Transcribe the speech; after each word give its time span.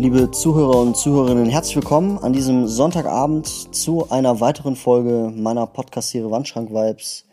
Liebe 0.00 0.30
Zuhörer 0.30 0.80
und 0.80 0.96
Zuhörerinnen, 0.96 1.50
herzlich 1.50 1.76
willkommen 1.76 2.16
an 2.16 2.32
diesem 2.32 2.66
Sonntagabend 2.66 3.46
zu 3.46 4.10
einer 4.10 4.40
weiteren 4.40 4.74
Folge 4.74 5.30
meiner 5.36 5.66
Podcast-Serie 5.66 6.30
Wandschrank 6.30 6.70
Vibes. 6.70 7.26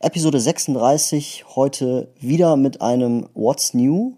Episode 0.00 0.40
36, 0.40 1.44
heute 1.54 2.10
wieder 2.18 2.56
mit 2.56 2.80
einem 2.80 3.28
What's 3.34 3.74
New. 3.74 4.14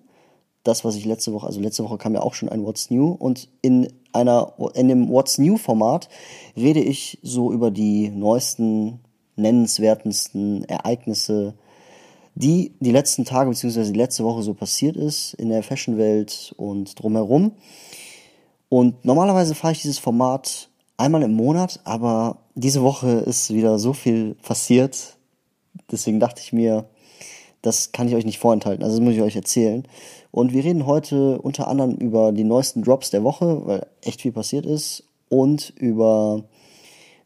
Das, 0.62 0.84
was 0.84 0.94
ich 0.94 1.04
letzte 1.04 1.32
Woche, 1.32 1.48
also 1.48 1.58
letzte 1.58 1.82
Woche 1.82 1.98
kam 1.98 2.14
ja 2.14 2.20
auch 2.20 2.34
schon 2.34 2.48
ein 2.48 2.62
What's 2.64 2.90
New 2.90 3.08
und 3.10 3.48
in 3.60 3.92
einer, 4.12 4.52
in 4.74 4.86
dem 4.86 5.08
What's 5.08 5.38
New 5.38 5.56
Format 5.56 6.08
rede 6.56 6.78
ich 6.78 7.18
so 7.24 7.50
über 7.50 7.72
die 7.72 8.08
neuesten, 8.08 9.00
nennenswertesten 9.34 10.62
Ereignisse 10.66 11.54
die 12.34 12.74
die 12.80 12.92
letzten 12.92 13.24
Tage 13.24 13.50
bzw. 13.50 13.92
die 13.92 13.98
letzte 13.98 14.24
Woche 14.24 14.42
so 14.42 14.54
passiert 14.54 14.96
ist 14.96 15.34
in 15.34 15.50
der 15.50 15.62
Fashionwelt 15.62 16.54
und 16.56 17.00
drumherum. 17.00 17.52
Und 18.70 19.04
normalerweise 19.04 19.54
fahre 19.54 19.74
ich 19.74 19.82
dieses 19.82 19.98
Format 19.98 20.70
einmal 20.96 21.22
im 21.22 21.34
Monat, 21.34 21.80
aber 21.84 22.38
diese 22.54 22.82
Woche 22.82 23.10
ist 23.10 23.52
wieder 23.52 23.78
so 23.78 23.92
viel 23.92 24.36
passiert. 24.36 25.18
Deswegen 25.92 26.20
dachte 26.20 26.40
ich 26.42 26.54
mir, 26.54 26.86
das 27.60 27.92
kann 27.92 28.08
ich 28.08 28.14
euch 28.14 28.24
nicht 28.24 28.38
vorenthalten, 28.38 28.82
also 28.82 28.96
das 28.96 29.04
muss 29.04 29.14
ich 29.14 29.20
euch 29.20 29.36
erzählen. 29.36 29.86
Und 30.30 30.54
wir 30.54 30.64
reden 30.64 30.86
heute 30.86 31.38
unter 31.42 31.68
anderem 31.68 31.96
über 31.96 32.32
die 32.32 32.44
neuesten 32.44 32.82
Drops 32.82 33.10
der 33.10 33.24
Woche, 33.24 33.66
weil 33.66 33.86
echt 34.00 34.22
viel 34.22 34.32
passiert 34.32 34.64
ist, 34.64 35.04
und 35.28 35.70
über 35.76 36.44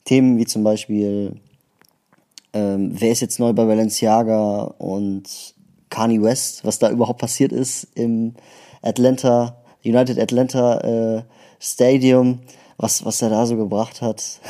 Themen 0.05 0.39
wie 0.39 0.47
zum 0.47 0.63
Beispiel 0.65 1.41
ähm, 2.55 2.93
wer 2.95 3.11
ist 3.11 3.21
jetzt 3.21 3.41
neu 3.41 3.53
bei 3.53 3.65
Balenciaga 3.65 4.63
und 4.79 5.55
Kanye 5.91 6.23
West, 6.23 6.65
was 6.65 6.79
da 6.79 6.91
überhaupt 6.91 7.19
passiert 7.21 7.53
ist 7.53 7.89
im 7.95 8.35
Atlanta, 8.83 9.57
United 9.85 10.19
Atlanta 10.19 10.79
äh, 10.81 11.23
Stadium, 11.65 12.41
was, 12.77 13.05
was 13.05 13.23
er 13.23 13.31
da 13.31 13.47
so 13.47 13.57
gebracht 13.57 14.03
hat. 14.03 14.41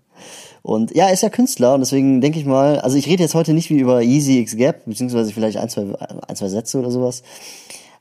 und 0.62 0.94
ja, 0.94 1.06
er 1.06 1.12
ist 1.12 1.22
ja 1.22 1.28
Künstler 1.28 1.74
und 1.74 1.80
deswegen 1.80 2.20
denke 2.20 2.38
ich 2.38 2.46
mal, 2.46 2.78
also 2.80 2.96
ich 2.96 3.06
rede 3.08 3.22
jetzt 3.22 3.34
heute 3.34 3.52
nicht 3.52 3.68
wie 3.70 3.78
über 3.78 4.02
Easy 4.02 4.38
X 4.38 4.56
Gap, 4.56 4.84
beziehungsweise 4.86 5.32
vielleicht 5.32 5.58
ein, 5.58 5.68
zwei, 5.68 5.86
ein, 6.28 6.36
zwei 6.36 6.48
Sätze 6.48 6.78
oder 6.78 6.90
sowas. 6.90 7.22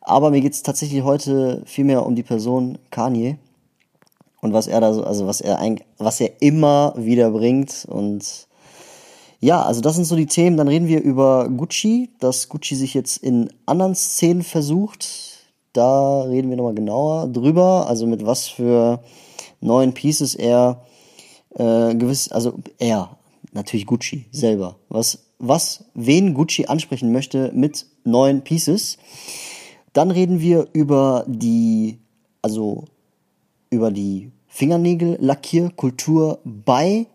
Aber 0.02 0.30
mir 0.30 0.42
geht 0.42 0.54
es 0.54 0.64
tatsächlich 0.64 1.04
heute 1.04 1.64
vielmehr 1.66 2.06
um 2.06 2.16
die 2.16 2.24
Person 2.24 2.78
Kanye 2.92 3.38
und 4.42 4.54
was 4.54 4.68
er 4.68 4.80
da 4.80 4.94
so, 4.94 5.04
also 5.04 5.26
was 5.26 5.42
er 5.42 5.60
ein, 5.60 5.80
was 5.98 6.22
er 6.22 6.42
immer 6.42 6.94
wieder 6.98 7.32
bringt 7.32 7.86
und 7.88 8.48
ja, 9.44 9.64
also 9.64 9.82
das 9.82 9.96
sind 9.96 10.06
so 10.06 10.16
die 10.16 10.28
Themen. 10.28 10.56
Dann 10.56 10.68
reden 10.68 10.88
wir 10.88 11.02
über 11.02 11.50
Gucci, 11.50 12.12
dass 12.20 12.48
Gucci 12.48 12.76
sich 12.76 12.94
jetzt 12.94 13.18
in 13.18 13.52
anderen 13.66 13.96
Szenen 13.96 14.44
versucht. 14.44 15.41
Da 15.74 16.24
reden 16.24 16.50
wir 16.50 16.58
nochmal 16.58 16.76
genauer 16.76 17.28
drüber. 17.28 17.88
Also 17.88 18.08
mit 18.08 18.26
was 18.26 18.48
für 18.48 19.02
neuen 19.62 19.94
Pieces 19.94 20.36
er 20.36 20.82
äh, 21.56 21.96
gewiss, 21.96 22.32
also 22.32 22.54
er, 22.80 23.18
natürlich 23.54 23.86
Gucci 23.86 24.26
selber. 24.32 24.78
Was, 24.90 25.20
was, 25.40 25.86
wen 25.94 26.34
Gucci 26.34 26.66
ansprechen 26.66 27.12
möchte 27.12 27.52
mit 27.54 27.86
neuen 28.04 28.42
Pieces. 28.44 28.98
Dann 29.94 30.12
reden 30.12 30.40
wir 30.40 30.68
über 30.74 31.26
die, 31.28 32.00
also 32.42 32.86
über 33.70 33.92
die 33.92 34.32
Fingernägel-Lackierkultur 34.48 36.40
bei 36.44 37.08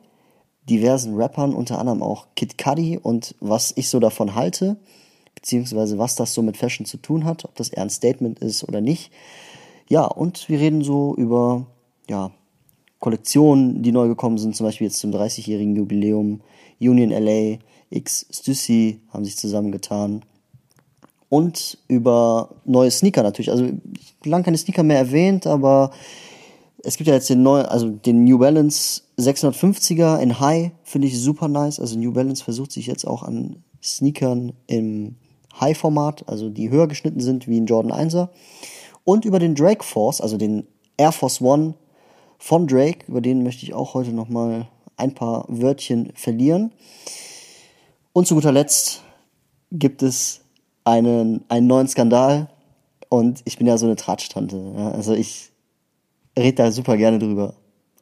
diversen 0.69 1.15
Rappern, 1.15 1.55
unter 1.55 1.79
anderem 1.79 2.03
auch 2.03 2.27
Kid 2.35 2.59
Cudi 2.59 2.99
und 2.99 3.35
was 3.41 3.73
ich 3.77 3.89
so 3.89 4.01
davon 4.01 4.35
halte, 4.35 4.77
beziehungsweise 5.47 5.97
was 5.97 6.17
das 6.17 6.35
so 6.35 6.43
mit 6.43 6.57
Fashion 6.57 6.87
zu 6.87 6.97
tun 6.97 7.25
hat, 7.25 7.45
ob 7.45 7.55
das 7.55 7.69
eher 7.69 7.83
ein 7.83 7.91
Statement 7.91 8.41
ist 8.41 8.65
oder 8.65 8.81
nicht. 8.81 9.13
Ja, 9.89 10.05
und 10.05 10.49
wir 10.49 10.59
reden 10.59 10.83
so 10.83 11.15
über, 11.15 11.69
ja, 12.11 12.33
Kollektionen, 12.99 13.81
die 13.81 13.93
neu 13.93 14.09
gekommen 14.09 14.39
sind, 14.39 14.57
zum 14.57 14.67
Beispiel 14.67 14.89
jetzt 14.89 14.99
zum 14.99 15.13
30-jährigen 15.13 15.77
Jubiläum, 15.77 16.41
Union 16.81 17.11
LA, 17.11 17.59
X 17.91 18.27
Stussy 18.29 19.03
haben 19.11 19.25
sich 19.25 19.37
zusammengetan. 19.37 20.25
Und 21.29 21.79
über 21.87 22.57
neue 22.65 22.91
Sneaker 22.91 23.23
natürlich. 23.23 23.53
Also, 23.53 23.69
lange 24.25 24.45
keine 24.45 24.59
Sneaker 24.59 24.83
mehr 24.83 24.99
erwähnt, 24.99 25.47
aber 25.47 25.93
es 26.83 26.97
gibt 26.97 27.07
ja 27.07 27.15
jetzt 27.15 27.31
den 27.31 27.45
neuen, 27.45 27.67
also 27.67 27.89
den 27.89 28.25
New 28.25 28.39
Balance 28.39 29.03
650er 29.17 30.19
in 30.19 30.41
High, 30.41 30.73
finde 30.83 31.07
ich 31.07 31.21
super 31.21 31.47
nice. 31.47 31.79
Also 31.79 31.97
New 31.97 32.13
Balance 32.13 32.43
versucht 32.43 32.73
sich 32.73 32.89
jetzt 32.89 33.07
auch 33.07 33.23
an 33.23 33.63
Sneakern 33.81 34.53
im 34.67 35.15
High-Format, 35.61 36.29
also 36.29 36.49
die 36.49 36.71
höher 36.71 36.87
geschnitten 36.87 37.21
sind 37.21 37.49
wie 37.49 37.61
ein 37.61 37.67
Jordan 37.67 37.93
1er. 37.93 38.29
Und 39.05 39.25
über 39.25 39.39
den 39.39 39.55
Drake 39.55 39.85
Force, 39.85 40.21
also 40.21 40.37
den 40.37 40.67
Air 40.97 41.13
Force 41.13 41.41
One 41.41 41.75
von 42.39 42.67
Drake, 42.67 43.07
über 43.07 43.21
den 43.21 43.43
möchte 43.43 43.65
ich 43.65 43.75
auch 43.75 43.95
heute 43.95 44.11
nochmal 44.11 44.69
ein 44.97 45.15
paar 45.15 45.45
Wörtchen 45.49 46.13
verlieren. 46.15 46.73
Und 48.13 48.27
zu 48.27 48.35
guter 48.35 48.53
Letzt 48.53 49.03
gibt 49.71 50.03
es 50.03 50.41
einen, 50.85 51.45
einen 51.49 51.67
neuen 51.67 51.89
Skandal. 51.89 52.49
Und 53.09 53.43
ich 53.45 53.59
bin 53.59 53.67
ja 53.67 53.79
so 53.79 53.87
eine 53.87 53.97
Tratschtante. 53.97 54.73
Ja? 54.77 54.91
Also 54.93 55.13
ich 55.13 55.51
rede 56.39 56.55
da 56.55 56.71
super 56.73 56.97
gerne 56.97 57.19
drüber. 57.19 57.55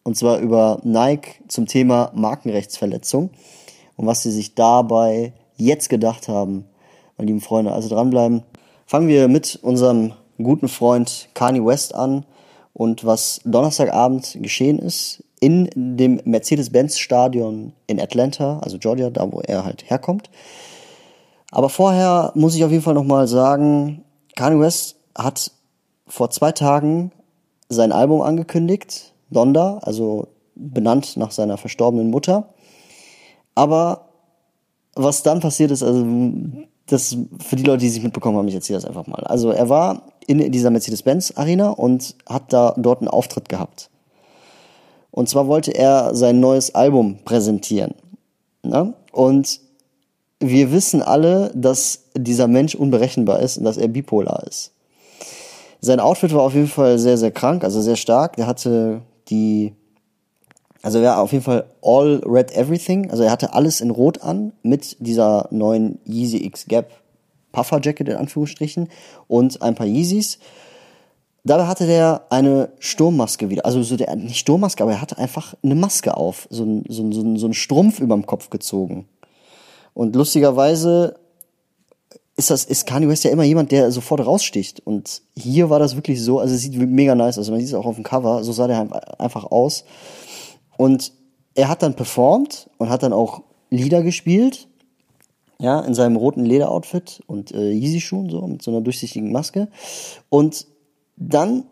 Und 0.02 0.16
zwar 0.16 0.38
über 0.38 0.80
Nike 0.84 1.40
zum 1.48 1.66
Thema 1.66 2.12
Markenrechtsverletzung 2.14 3.30
und 3.96 4.06
was 4.06 4.22
sie 4.22 4.30
sich 4.30 4.54
dabei 4.54 5.32
jetzt 5.56 5.88
gedacht 5.88 6.28
haben, 6.28 6.66
meine 7.16 7.28
lieben 7.28 7.40
Freunde. 7.40 7.72
Also 7.72 7.88
dranbleiben. 7.88 8.42
Fangen 8.86 9.08
wir 9.08 9.28
mit 9.28 9.58
unserem 9.62 10.12
guten 10.38 10.68
Freund 10.68 11.28
Kanye 11.34 11.64
West 11.64 11.94
an 11.94 12.24
und 12.72 13.04
was 13.04 13.40
Donnerstagabend 13.44 14.38
geschehen 14.40 14.78
ist 14.78 15.22
in 15.40 15.68
dem 15.74 16.20
Mercedes-Benz-Stadion 16.24 17.72
in 17.86 18.00
Atlanta, 18.00 18.58
also 18.60 18.78
Georgia, 18.78 19.10
da 19.10 19.30
wo 19.30 19.40
er 19.40 19.64
halt 19.64 19.88
herkommt. 19.88 20.30
Aber 21.50 21.68
vorher 21.68 22.32
muss 22.34 22.54
ich 22.54 22.64
auf 22.64 22.70
jeden 22.70 22.82
Fall 22.82 22.94
nochmal 22.94 23.28
sagen, 23.28 24.04
Kanye 24.36 24.58
West 24.58 24.96
hat 25.16 25.52
vor 26.06 26.30
zwei 26.30 26.52
Tagen 26.52 27.12
sein 27.68 27.92
Album 27.92 28.22
angekündigt, 28.22 29.12
Donda, 29.30 29.78
also 29.82 30.28
benannt 30.54 31.16
nach 31.16 31.30
seiner 31.30 31.56
verstorbenen 31.56 32.10
Mutter. 32.10 32.54
Aber 33.54 34.08
was 34.94 35.22
dann 35.22 35.40
passiert 35.40 35.70
ist, 35.70 35.82
also 35.82 36.04
das 36.86 37.16
für 37.38 37.56
die 37.56 37.62
Leute, 37.62 37.80
die 37.80 37.88
sich 37.88 38.02
mitbekommen 38.02 38.36
haben, 38.36 38.48
ich 38.48 38.54
erzähle 38.54 38.78
das 38.78 38.84
einfach 38.84 39.06
mal. 39.06 39.24
Also 39.24 39.50
er 39.50 39.68
war 39.68 40.02
in 40.26 40.52
dieser 40.52 40.70
Mercedes-Benz-Arena 40.70 41.70
und 41.70 42.14
hat 42.28 42.52
da 42.52 42.74
dort 42.76 43.00
einen 43.00 43.08
Auftritt 43.08 43.48
gehabt. 43.48 43.90
Und 45.10 45.28
zwar 45.28 45.46
wollte 45.46 45.72
er 45.72 46.14
sein 46.14 46.40
neues 46.40 46.74
Album 46.74 47.18
präsentieren. 47.24 47.94
Ne? 48.62 48.94
Und 49.12 49.60
wir 50.40 50.72
wissen 50.72 51.02
alle, 51.02 51.52
dass 51.54 52.04
dieser 52.16 52.48
Mensch 52.48 52.74
unberechenbar 52.74 53.40
ist 53.40 53.56
und 53.56 53.64
dass 53.64 53.76
er 53.76 53.88
bipolar 53.88 54.42
ist. 54.46 54.72
Sein 55.80 56.00
Outfit 56.00 56.34
war 56.34 56.42
auf 56.42 56.54
jeden 56.54 56.68
Fall 56.68 56.98
sehr, 56.98 57.18
sehr 57.18 57.30
krank, 57.30 57.62
also 57.62 57.80
sehr 57.80 57.96
stark. 57.96 58.36
Der 58.36 58.46
hatte 58.46 59.02
die, 59.28 59.74
also 60.84 60.98
er 60.98 61.12
war 61.12 61.20
auf 61.20 61.32
jeden 61.32 61.42
Fall 61.42 61.64
all 61.80 62.22
red 62.26 62.52
everything. 62.52 63.10
Also 63.10 63.22
er 63.22 63.30
hatte 63.30 63.54
alles 63.54 63.80
in 63.80 63.88
Rot 63.88 64.20
an 64.22 64.52
mit 64.62 64.98
dieser 65.00 65.48
neuen 65.50 65.98
Yeezy 66.04 66.44
X 66.44 66.66
Gap 66.66 66.90
Puffer 67.52 67.80
Jacket 67.82 68.10
in 68.10 68.16
Anführungsstrichen 68.16 68.90
und 69.26 69.62
ein 69.62 69.74
paar 69.76 69.86
Yeezys. 69.86 70.38
Dabei 71.42 71.66
hatte 71.68 71.86
der 71.86 72.26
eine 72.28 72.68
Sturmmaske 72.80 73.48
wieder. 73.48 73.64
Also 73.64 73.82
so 73.82 73.96
der, 73.96 74.14
nicht 74.14 74.38
Sturmmaske, 74.38 74.82
aber 74.82 74.92
er 74.92 75.00
hatte 75.00 75.16
einfach 75.16 75.54
eine 75.62 75.74
Maske 75.74 76.18
auf. 76.18 76.48
So 76.50 76.64
ein, 76.64 76.84
so 76.86 77.02
ein, 77.02 77.12
so 77.12 77.22
ein, 77.22 77.36
so 77.38 77.46
ein 77.46 77.54
Strumpf 77.54 77.98
überm 77.98 78.26
Kopf 78.26 78.50
gezogen. 78.50 79.08
Und 79.94 80.14
lustigerweise 80.14 81.14
ist 82.36 82.50
das, 82.50 82.64
ist 82.64 82.86
Kanye 82.86 83.08
West 83.08 83.24
ja 83.24 83.30
immer 83.30 83.44
jemand, 83.44 83.72
der 83.72 83.90
sofort 83.90 84.26
raussticht. 84.26 84.80
Und 84.84 85.22
hier 85.34 85.70
war 85.70 85.78
das 85.78 85.96
wirklich 85.96 86.22
so, 86.22 86.40
also 86.40 86.54
es 86.54 86.60
sieht 86.60 86.76
mega 86.76 87.14
nice 87.14 87.38
aus. 87.38 87.48
Man 87.48 87.60
sieht 87.60 87.68
es 87.68 87.74
auch 87.74 87.86
auf 87.86 87.94
dem 87.94 88.04
Cover, 88.04 88.44
so 88.44 88.52
sah 88.52 88.66
der 88.66 88.86
einfach 89.18 89.44
aus. 89.44 89.84
Und 90.76 91.12
er 91.54 91.68
hat 91.68 91.82
dann 91.82 91.94
performt 91.94 92.70
und 92.78 92.88
hat 92.88 93.02
dann 93.02 93.12
auch 93.12 93.42
Lieder 93.70 94.02
gespielt. 94.02 94.68
Ja, 95.60 95.80
in 95.80 95.94
seinem 95.94 96.16
roten 96.16 96.44
Lederoutfit 96.44 97.22
und 97.28 97.52
äh, 97.52 97.70
Yeezy-Schuhen, 97.70 98.28
so, 98.28 98.44
mit 98.46 98.60
so 98.60 98.72
einer 98.72 98.80
durchsichtigen 98.80 99.30
Maske. 99.30 99.68
Und 100.28 100.66
dann 101.16 101.64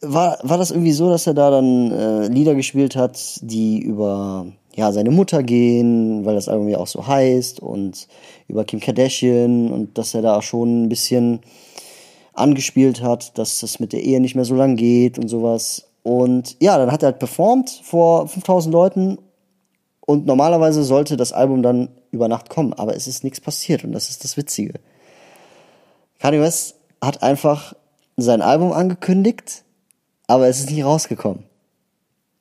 war, 0.00 0.38
war 0.42 0.58
das 0.58 0.70
irgendwie 0.70 0.92
so, 0.92 1.10
dass 1.10 1.26
er 1.26 1.34
da 1.34 1.50
dann 1.50 1.90
äh, 1.90 2.28
Lieder 2.28 2.54
gespielt 2.54 2.94
hat, 2.94 3.18
die 3.42 3.80
über 3.80 4.46
ja, 4.74 4.92
seine 4.92 5.10
Mutter 5.10 5.42
gehen, 5.42 6.24
weil 6.24 6.34
das 6.34 6.48
Album 6.48 6.68
ja 6.68 6.78
auch 6.78 6.86
so 6.86 7.06
heißt 7.06 7.60
und 7.60 8.08
über 8.48 8.64
Kim 8.64 8.80
Kardashian 8.80 9.70
und 9.70 9.98
dass 9.98 10.14
er 10.14 10.22
da 10.22 10.42
schon 10.42 10.84
ein 10.84 10.88
bisschen 10.88 11.40
angespielt 12.32 13.00
hat, 13.02 13.38
dass 13.38 13.60
das 13.60 13.78
mit 13.78 13.92
der 13.92 14.02
Ehe 14.02 14.20
nicht 14.20 14.34
mehr 14.34 14.44
so 14.44 14.54
lang 14.54 14.76
geht 14.76 15.18
und 15.18 15.28
sowas. 15.28 15.86
Und 16.04 16.56
ja, 16.60 16.76
dann 16.76 16.92
hat 16.92 17.02
er 17.02 17.06
halt 17.06 17.18
performt 17.18 17.80
vor 17.82 18.28
5000 18.28 18.72
Leuten 18.72 19.18
und 20.00 20.26
normalerweise 20.26 20.84
sollte 20.84 21.16
das 21.16 21.32
Album 21.32 21.62
dann 21.62 21.88
über 22.10 22.28
Nacht 22.28 22.50
kommen, 22.50 22.74
aber 22.74 22.94
es 22.94 23.06
ist 23.06 23.24
nichts 23.24 23.40
passiert 23.40 23.84
und 23.84 23.92
das 23.92 24.10
ist 24.10 24.22
das 24.22 24.36
Witzige. 24.36 24.74
Kanye 26.20 26.42
West 26.42 26.76
hat 27.02 27.22
einfach 27.22 27.72
sein 28.18 28.42
Album 28.42 28.72
angekündigt, 28.72 29.64
aber 30.26 30.46
es 30.46 30.60
ist 30.60 30.70
nicht 30.70 30.84
rausgekommen. 30.84 31.44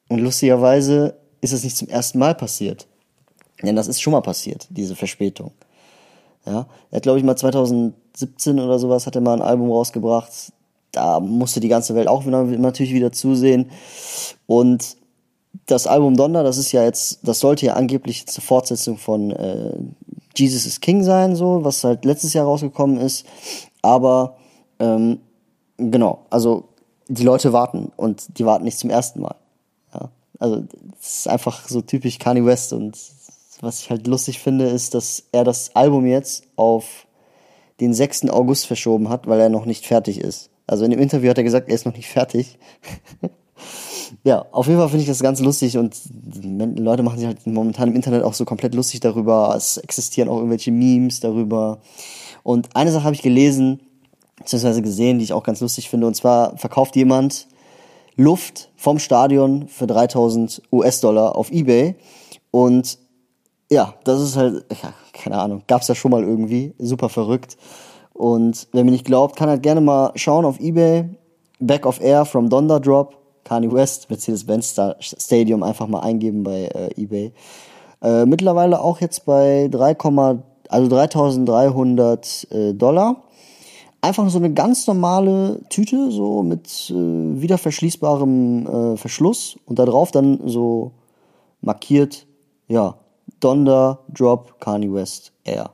Und 0.09 0.19
lustigerweise 0.19 1.15
ist 1.39 1.53
es 1.53 1.63
nicht 1.63 1.77
zum 1.77 1.87
ersten 1.87 2.19
Mal 2.19 2.35
passiert. 2.35 2.85
Denn 3.61 3.77
das 3.77 3.87
ist 3.87 4.01
schon 4.01 4.11
mal 4.11 4.21
passiert, 4.21 4.67
diese 4.71 4.97
Verspätung. 4.97 5.51
Ja, 6.45 6.67
er 6.91 6.97
hat, 6.97 7.03
glaube 7.03 7.17
ich, 7.17 7.23
mal 7.23 7.37
2017 7.37 8.59
oder 8.59 8.77
sowas 8.77 9.07
hat 9.07 9.15
er 9.15 9.21
mal 9.21 9.35
ein 9.35 9.41
Album 9.41 9.71
rausgebracht. 9.71 10.51
Da 10.93 11.19
musste 11.19 11.59
die 11.59 11.67
ganze 11.67 11.95
Welt 11.95 12.07
auch 12.07 12.25
wieder, 12.25 12.43
natürlich 12.43 12.93
wieder 12.93 13.11
zusehen. 13.11 13.69
Und 14.45 14.95
das 15.65 15.87
Album 15.87 16.15
Donner, 16.15 16.43
das 16.43 16.57
ist 16.57 16.71
ja 16.71 16.83
jetzt, 16.83 17.19
das 17.23 17.39
sollte 17.39 17.65
ja 17.65 17.73
angeblich 17.73 18.21
jetzt 18.21 18.37
eine 18.37 18.45
Fortsetzung 18.45 18.97
von 18.97 19.31
äh, 19.31 19.73
Jesus 20.35 20.65
is 20.65 20.79
King 20.79 21.03
sein, 21.03 21.35
so, 21.35 21.63
was 21.63 21.83
halt 21.83 22.05
letztes 22.05 22.33
Jahr 22.33 22.45
rausgekommen 22.45 22.97
ist. 22.97 23.25
Aber 23.81 24.37
ähm, 24.79 25.19
genau, 25.77 26.25
also 26.29 26.69
die 27.07 27.23
Leute 27.23 27.53
warten 27.53 27.91
und 27.97 28.37
die 28.37 28.45
warten 28.45 28.63
nicht 28.63 28.79
zum 28.79 28.89
ersten 28.89 29.21
Mal. 29.21 29.35
Ja, 29.93 30.09
also 30.39 30.63
das 30.99 31.19
ist 31.19 31.27
einfach 31.27 31.67
so 31.67 31.81
typisch 31.81 32.19
Kanye 32.19 32.45
West 32.45 32.73
und 32.73 32.97
was 33.61 33.81
ich 33.81 33.89
halt 33.89 34.07
lustig 34.07 34.39
finde, 34.39 34.65
ist, 34.65 34.93
dass 34.93 35.23
er 35.31 35.43
das 35.43 35.75
Album 35.75 36.05
jetzt 36.05 36.43
auf 36.55 37.07
den 37.79 37.93
6. 37.93 38.29
August 38.29 38.65
verschoben 38.65 39.09
hat, 39.09 39.27
weil 39.27 39.39
er 39.39 39.49
noch 39.49 39.65
nicht 39.65 39.85
fertig 39.85 40.19
ist. 40.19 40.49
Also 40.67 40.85
in 40.85 40.91
dem 40.91 40.99
Interview 40.99 41.29
hat 41.29 41.37
er 41.37 41.43
gesagt, 41.43 41.69
er 41.69 41.75
ist 41.75 41.85
noch 41.85 41.95
nicht 41.95 42.07
fertig. 42.07 42.57
ja, 44.23 44.45
auf 44.51 44.67
jeden 44.67 44.79
Fall 44.79 44.89
finde 44.89 45.03
ich 45.03 45.09
das 45.09 45.21
ganz 45.21 45.39
lustig 45.39 45.77
und 45.77 45.95
Leute 46.79 47.03
machen 47.03 47.19
sich 47.19 47.27
halt 47.27 47.45
momentan 47.45 47.89
im 47.89 47.95
Internet 47.95 48.23
auch 48.23 48.33
so 48.33 48.45
komplett 48.45 48.75
lustig 48.75 48.99
darüber. 49.01 49.53
Es 49.55 49.77
existieren 49.77 50.29
auch 50.29 50.37
irgendwelche 50.37 50.71
Memes 50.71 51.19
darüber. 51.19 51.79
Und 52.43 52.75
eine 52.75 52.91
Sache 52.91 53.03
habe 53.03 53.15
ich 53.15 53.21
gelesen, 53.21 53.81
beziehungsweise 54.37 54.81
gesehen, 54.81 55.19
die 55.19 55.25
ich 55.25 55.33
auch 55.33 55.43
ganz 55.43 55.61
lustig 55.61 55.89
finde. 55.89 56.07
Und 56.07 56.15
zwar 56.15 56.57
verkauft 56.57 56.95
jemand 56.95 57.47
Luft 58.15 58.69
vom 58.75 58.99
Stadion 58.99 59.67
für 59.67 59.87
3000 59.87 60.61
US-Dollar 60.71 61.35
auf 61.35 61.51
Ebay. 61.51 61.95
Und 62.51 62.99
ja, 63.71 63.95
das 64.03 64.21
ist 64.21 64.35
halt, 64.35 64.65
ja, 64.83 64.93
keine 65.13 65.39
Ahnung, 65.39 65.63
gab's 65.67 65.87
ja 65.87 65.95
schon 65.95 66.11
mal 66.11 66.23
irgendwie, 66.23 66.73
super 66.77 67.09
verrückt. 67.09 67.57
Und 68.13 68.67
wer 68.71 68.83
mir 68.83 68.91
nicht 68.91 69.05
glaubt, 69.05 69.35
kann 69.35 69.49
halt 69.49 69.63
gerne 69.63 69.81
mal 69.81 70.11
schauen 70.15 70.45
auf 70.45 70.59
Ebay. 70.59 71.09
Back 71.59 71.85
of 71.85 72.01
Air 72.01 72.25
from 72.25 72.49
Donda 72.49 72.79
Drop, 72.79 73.15
Kanye 73.43 73.71
West, 73.71 74.09
Mercedes-Benz 74.09 74.75
Stadium 74.99 75.63
einfach 75.63 75.87
mal 75.87 76.01
eingeben 76.01 76.43
bei 76.43 76.65
äh, 76.65 77.01
Ebay. 77.01 77.31
Äh, 78.01 78.25
mittlerweile 78.25 78.81
auch 78.81 78.99
jetzt 78.99 79.25
bei 79.25 79.69
3, 79.71 79.97
also 80.69 80.89
3300 80.89 82.47
äh, 82.51 82.73
Dollar. 82.73 83.23
Einfach 84.01 84.29
so 84.29 84.37
eine 84.37 84.53
ganz 84.53 84.85
normale 84.87 85.61
Tüte, 85.69 86.11
so 86.11 86.43
mit 86.43 86.67
äh, 86.89 86.93
wieder 86.93 87.57
verschließbarem 87.57 88.67
äh, 88.67 88.97
Verschluss 88.97 89.57
und 89.65 89.79
da 89.79 89.85
drauf 89.85 90.11
dann 90.11 90.41
so 90.45 90.91
markiert, 91.61 92.27
ja, 92.67 92.95
Donda 93.39 93.99
Drop 94.09 94.59
Kanye 94.59 94.93
West 94.93 95.31
Air. 95.45 95.71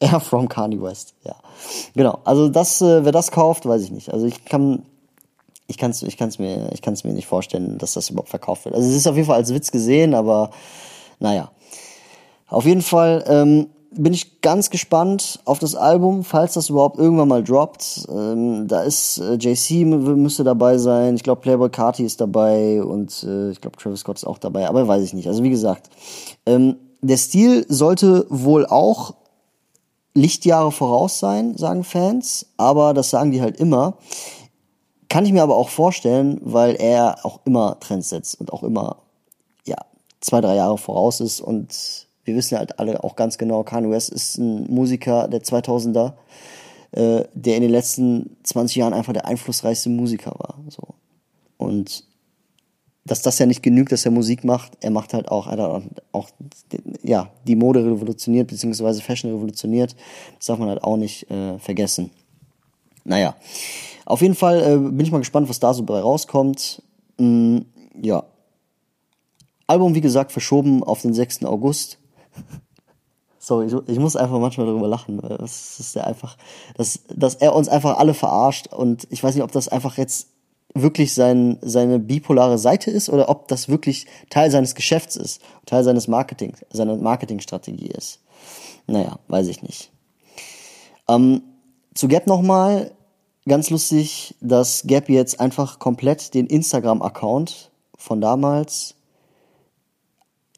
Air 0.00 0.20
from 0.20 0.48
Kanye 0.48 0.80
West, 0.80 1.14
ja. 1.24 1.36
Genau, 1.94 2.18
also 2.24 2.48
das, 2.48 2.82
äh, 2.82 3.04
wer 3.04 3.12
das 3.12 3.30
kauft, 3.30 3.66
weiß 3.66 3.82
ich 3.82 3.90
nicht. 3.90 4.12
Also 4.12 4.26
ich 4.26 4.44
kann, 4.44 4.82
ich 5.66 5.78
kann 5.78 5.90
es 5.90 6.02
ich 6.02 6.16
kann's 6.16 6.38
mir, 6.38 6.70
ich 6.72 6.82
kann's 6.82 7.04
mir 7.04 7.12
nicht 7.12 7.26
vorstellen, 7.26 7.78
dass 7.78 7.94
das 7.94 8.10
überhaupt 8.10 8.28
verkauft 8.28 8.66
wird. 8.66 8.74
Also 8.74 8.88
es 8.88 8.94
ist 8.94 9.06
auf 9.06 9.16
jeden 9.16 9.26
Fall 9.26 9.36
als 9.36 9.52
Witz 9.54 9.70
gesehen, 9.70 10.14
aber 10.14 10.50
naja. 11.18 11.50
Auf 12.48 12.64
jeden 12.64 12.82
Fall 12.82 13.24
ähm, 13.26 13.68
bin 13.90 14.12
ich 14.12 14.40
ganz 14.40 14.70
gespannt 14.70 15.40
auf 15.44 15.58
das 15.58 15.74
Album, 15.74 16.22
falls 16.22 16.54
das 16.54 16.68
überhaupt 16.68 16.98
irgendwann 16.98 17.28
mal 17.28 17.42
droppt. 17.42 18.06
Ähm, 18.08 18.68
da 18.68 18.82
ist 18.82 19.18
äh, 19.18 19.34
JC 19.34 19.86
müsste 19.86 20.44
dabei 20.44 20.78
sein, 20.78 21.16
ich 21.16 21.22
glaube 21.22 21.40
Playboy 21.40 21.70
Carti 21.70 22.04
ist 22.04 22.20
dabei 22.20 22.82
und 22.82 23.24
äh, 23.24 23.50
ich 23.50 23.60
glaube 23.60 23.76
Travis 23.76 24.00
Scott 24.00 24.18
ist 24.18 24.26
auch 24.26 24.38
dabei, 24.38 24.68
aber 24.68 24.86
weiß 24.86 25.02
ich 25.02 25.14
nicht. 25.14 25.28
Also 25.28 25.42
wie 25.42 25.50
gesagt, 25.50 25.88
ähm, 26.44 26.76
der 27.00 27.16
Stil 27.16 27.64
sollte 27.68 28.26
wohl 28.28 28.66
auch 28.66 29.14
Lichtjahre 30.16 30.72
voraus 30.72 31.18
sein, 31.18 31.56
sagen 31.56 31.84
Fans, 31.84 32.46
aber 32.56 32.94
das 32.94 33.10
sagen 33.10 33.30
die 33.30 33.42
halt 33.42 33.58
immer. 33.58 33.98
Kann 35.08 35.24
ich 35.24 35.32
mir 35.32 35.42
aber 35.42 35.56
auch 35.56 35.68
vorstellen, 35.68 36.40
weil 36.42 36.74
er 36.74 37.24
auch 37.24 37.40
immer 37.44 37.78
Trends 37.80 38.08
setzt 38.08 38.40
und 38.40 38.52
auch 38.52 38.62
immer, 38.62 38.96
ja, 39.64 39.76
zwei, 40.20 40.40
drei 40.40 40.56
Jahre 40.56 40.78
voraus 40.78 41.20
ist 41.20 41.40
und 41.40 42.08
wir 42.24 42.34
wissen 42.34 42.58
halt 42.58 42.78
alle 42.78 43.04
auch 43.04 43.14
ganz 43.14 43.38
genau, 43.38 43.62
Kanye 43.62 43.90
West 43.90 44.08
ist 44.08 44.38
ein 44.38 44.66
Musiker 44.72 45.28
der 45.28 45.42
2000er, 45.42 46.14
äh, 46.92 47.24
der 47.34 47.56
in 47.56 47.62
den 47.62 47.70
letzten 47.70 48.36
20 48.42 48.76
Jahren 48.76 48.94
einfach 48.94 49.12
der 49.12 49.26
einflussreichste 49.26 49.90
Musiker 49.90 50.32
war. 50.38 50.56
So. 50.68 50.82
Und 51.56 52.04
dass 53.06 53.22
das 53.22 53.38
ja 53.38 53.46
nicht 53.46 53.62
genügt, 53.62 53.92
dass 53.92 54.04
er 54.04 54.10
Musik 54.10 54.44
macht, 54.44 54.72
er 54.80 54.90
macht 54.90 55.14
halt 55.14 55.28
auch, 55.28 55.46
er 55.46 55.74
hat 55.74 55.82
auch 56.12 56.28
ja, 57.02 57.30
die 57.46 57.56
Mode 57.56 57.84
revolutioniert, 57.84 58.48
beziehungsweise 58.48 59.00
Fashion 59.00 59.32
revolutioniert. 59.32 59.94
Das 60.36 60.46
darf 60.46 60.58
man 60.58 60.68
halt 60.68 60.82
auch 60.82 60.96
nicht 60.96 61.30
äh, 61.30 61.58
vergessen. 61.58 62.10
Naja, 63.04 63.36
auf 64.04 64.20
jeden 64.22 64.34
Fall 64.34 64.62
äh, 64.62 64.76
bin 64.76 65.00
ich 65.00 65.12
mal 65.12 65.18
gespannt, 65.18 65.48
was 65.48 65.60
da 65.60 65.72
so 65.72 65.84
bei 65.84 66.00
rauskommt. 66.00 66.82
Mm, 67.18 67.58
ja. 68.02 68.24
Album, 69.68 69.94
wie 69.94 70.00
gesagt, 70.00 70.32
verschoben 70.32 70.82
auf 70.82 71.02
den 71.02 71.14
6. 71.14 71.44
August. 71.44 71.98
Sorry, 73.38 73.66
ich, 73.66 73.74
ich, 73.86 73.98
muss 74.00 74.16
einfach 74.16 74.40
manchmal 74.40 74.66
darüber 74.66 74.88
lachen. 74.88 75.20
Das 75.38 75.78
ist 75.78 75.94
ja 75.94 76.02
einfach, 76.02 76.36
dass, 76.76 77.00
dass 77.14 77.36
er 77.36 77.54
uns 77.54 77.68
einfach 77.68 77.98
alle 77.98 78.14
verarscht 78.14 78.72
und 78.72 79.06
ich 79.10 79.22
weiß 79.22 79.36
nicht, 79.36 79.44
ob 79.44 79.52
das 79.52 79.68
einfach 79.68 79.98
jetzt 79.98 80.28
wirklich 80.82 81.14
sein, 81.14 81.58
seine 81.62 81.98
bipolare 81.98 82.58
Seite 82.58 82.90
ist 82.90 83.08
oder 83.08 83.28
ob 83.28 83.48
das 83.48 83.68
wirklich 83.68 84.06
Teil 84.30 84.50
seines 84.50 84.74
Geschäfts 84.74 85.16
ist, 85.16 85.40
Teil 85.66 85.84
seines 85.84 86.08
Marketing, 86.08 86.54
seiner 86.70 86.96
Marketingstrategie 86.96 87.88
ist. 87.88 88.20
Naja, 88.86 89.18
weiß 89.28 89.48
ich 89.48 89.62
nicht. 89.62 89.90
Ähm, 91.08 91.42
zu 91.94 92.08
Gap 92.08 92.26
nochmal, 92.26 92.92
ganz 93.46 93.70
lustig, 93.70 94.34
dass 94.40 94.84
Gap 94.86 95.08
jetzt 95.08 95.40
einfach 95.40 95.78
komplett 95.78 96.34
den 96.34 96.46
Instagram-Account 96.46 97.70
von 97.96 98.20
damals 98.20 98.94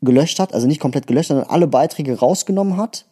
gelöscht 0.00 0.38
hat, 0.38 0.54
also 0.54 0.66
nicht 0.66 0.80
komplett 0.80 1.06
gelöscht, 1.06 1.28
sondern 1.28 1.48
alle 1.48 1.66
Beiträge 1.66 2.18
rausgenommen 2.18 2.76
hat, 2.76 3.06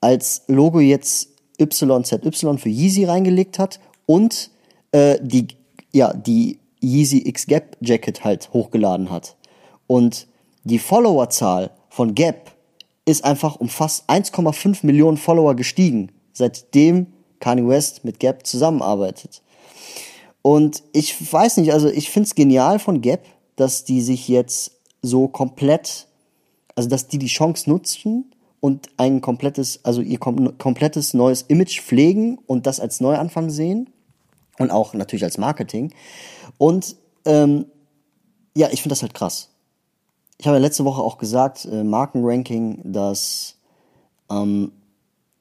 als 0.00 0.42
Logo 0.46 0.80
jetzt 0.80 1.30
YZY 1.60 2.02
für 2.58 2.68
Yeezy 2.68 3.04
reingelegt 3.04 3.58
hat 3.58 3.80
und 4.06 4.50
äh, 4.92 5.18
die, 5.20 5.48
ja, 5.92 6.12
die 6.12 6.58
Yeezy 6.82 7.22
X 7.26 7.46
Gap 7.46 7.76
Jacket 7.80 8.24
halt 8.24 8.50
hochgeladen 8.52 9.10
hat. 9.10 9.36
Und 9.86 10.26
die 10.64 10.78
Followerzahl 10.78 11.70
von 11.88 12.14
Gap 12.14 12.52
ist 13.04 13.24
einfach 13.24 13.56
um 13.56 13.68
fast 13.68 14.08
1,5 14.08 14.84
Millionen 14.84 15.16
Follower 15.16 15.54
gestiegen, 15.54 16.12
seitdem 16.32 17.06
Kanye 17.40 17.66
West 17.66 18.04
mit 18.04 18.20
Gap 18.20 18.46
zusammenarbeitet. 18.46 19.42
Und 20.42 20.82
ich 20.92 21.32
weiß 21.32 21.56
nicht, 21.56 21.72
also 21.72 21.88
ich 21.88 22.10
find's 22.10 22.34
genial 22.34 22.78
von 22.78 23.00
Gap, 23.00 23.24
dass 23.56 23.84
die 23.84 24.02
sich 24.02 24.28
jetzt 24.28 24.72
so 25.02 25.26
komplett 25.28 26.08
also 26.78 26.88
dass 26.88 27.08
die 27.08 27.18
die 27.18 27.26
Chance 27.26 27.68
nutzen 27.68 28.30
und 28.60 28.88
ein 28.98 29.20
komplettes, 29.20 29.80
also 29.84 30.00
ihr 30.00 30.20
komplettes 30.20 31.12
neues 31.12 31.42
Image 31.42 31.80
pflegen 31.80 32.38
und 32.46 32.66
das 32.66 32.78
als 32.78 33.00
Neuanfang 33.00 33.50
sehen 33.50 33.90
und 34.58 34.70
auch 34.70 34.94
natürlich 34.94 35.24
als 35.24 35.38
Marketing. 35.38 35.92
Und 36.58 36.96
ähm, 37.24 37.66
ja, 38.56 38.68
ich 38.70 38.82
finde 38.82 38.92
das 38.92 39.02
halt 39.02 39.14
krass. 39.14 39.50
Ich 40.38 40.46
habe 40.46 40.56
ja 40.56 40.62
letzte 40.62 40.84
Woche 40.84 41.02
auch 41.02 41.18
gesagt, 41.18 41.64
äh, 41.64 41.82
Markenranking, 41.82 42.80
dass 42.92 43.56
ähm, 44.30 44.72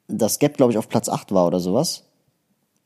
das 0.07 0.39
Gap, 0.39 0.57
glaube 0.57 0.71
ich, 0.71 0.77
auf 0.77 0.89
Platz 0.89 1.09
8 1.09 1.31
war 1.31 1.47
oder 1.47 1.59
sowas. 1.59 2.03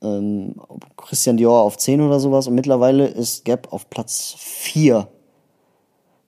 Ähm, 0.02 0.56
Christian 0.98 1.38
Dior 1.38 1.62
auf 1.62 1.78
10 1.78 2.02
oder 2.02 2.20
sowas. 2.20 2.48
Und 2.48 2.56
mittlerweile 2.56 3.08
ist 3.08 3.46
Gap 3.46 3.72
auf 3.72 3.90
Platz 3.90 4.36
4 4.38 5.08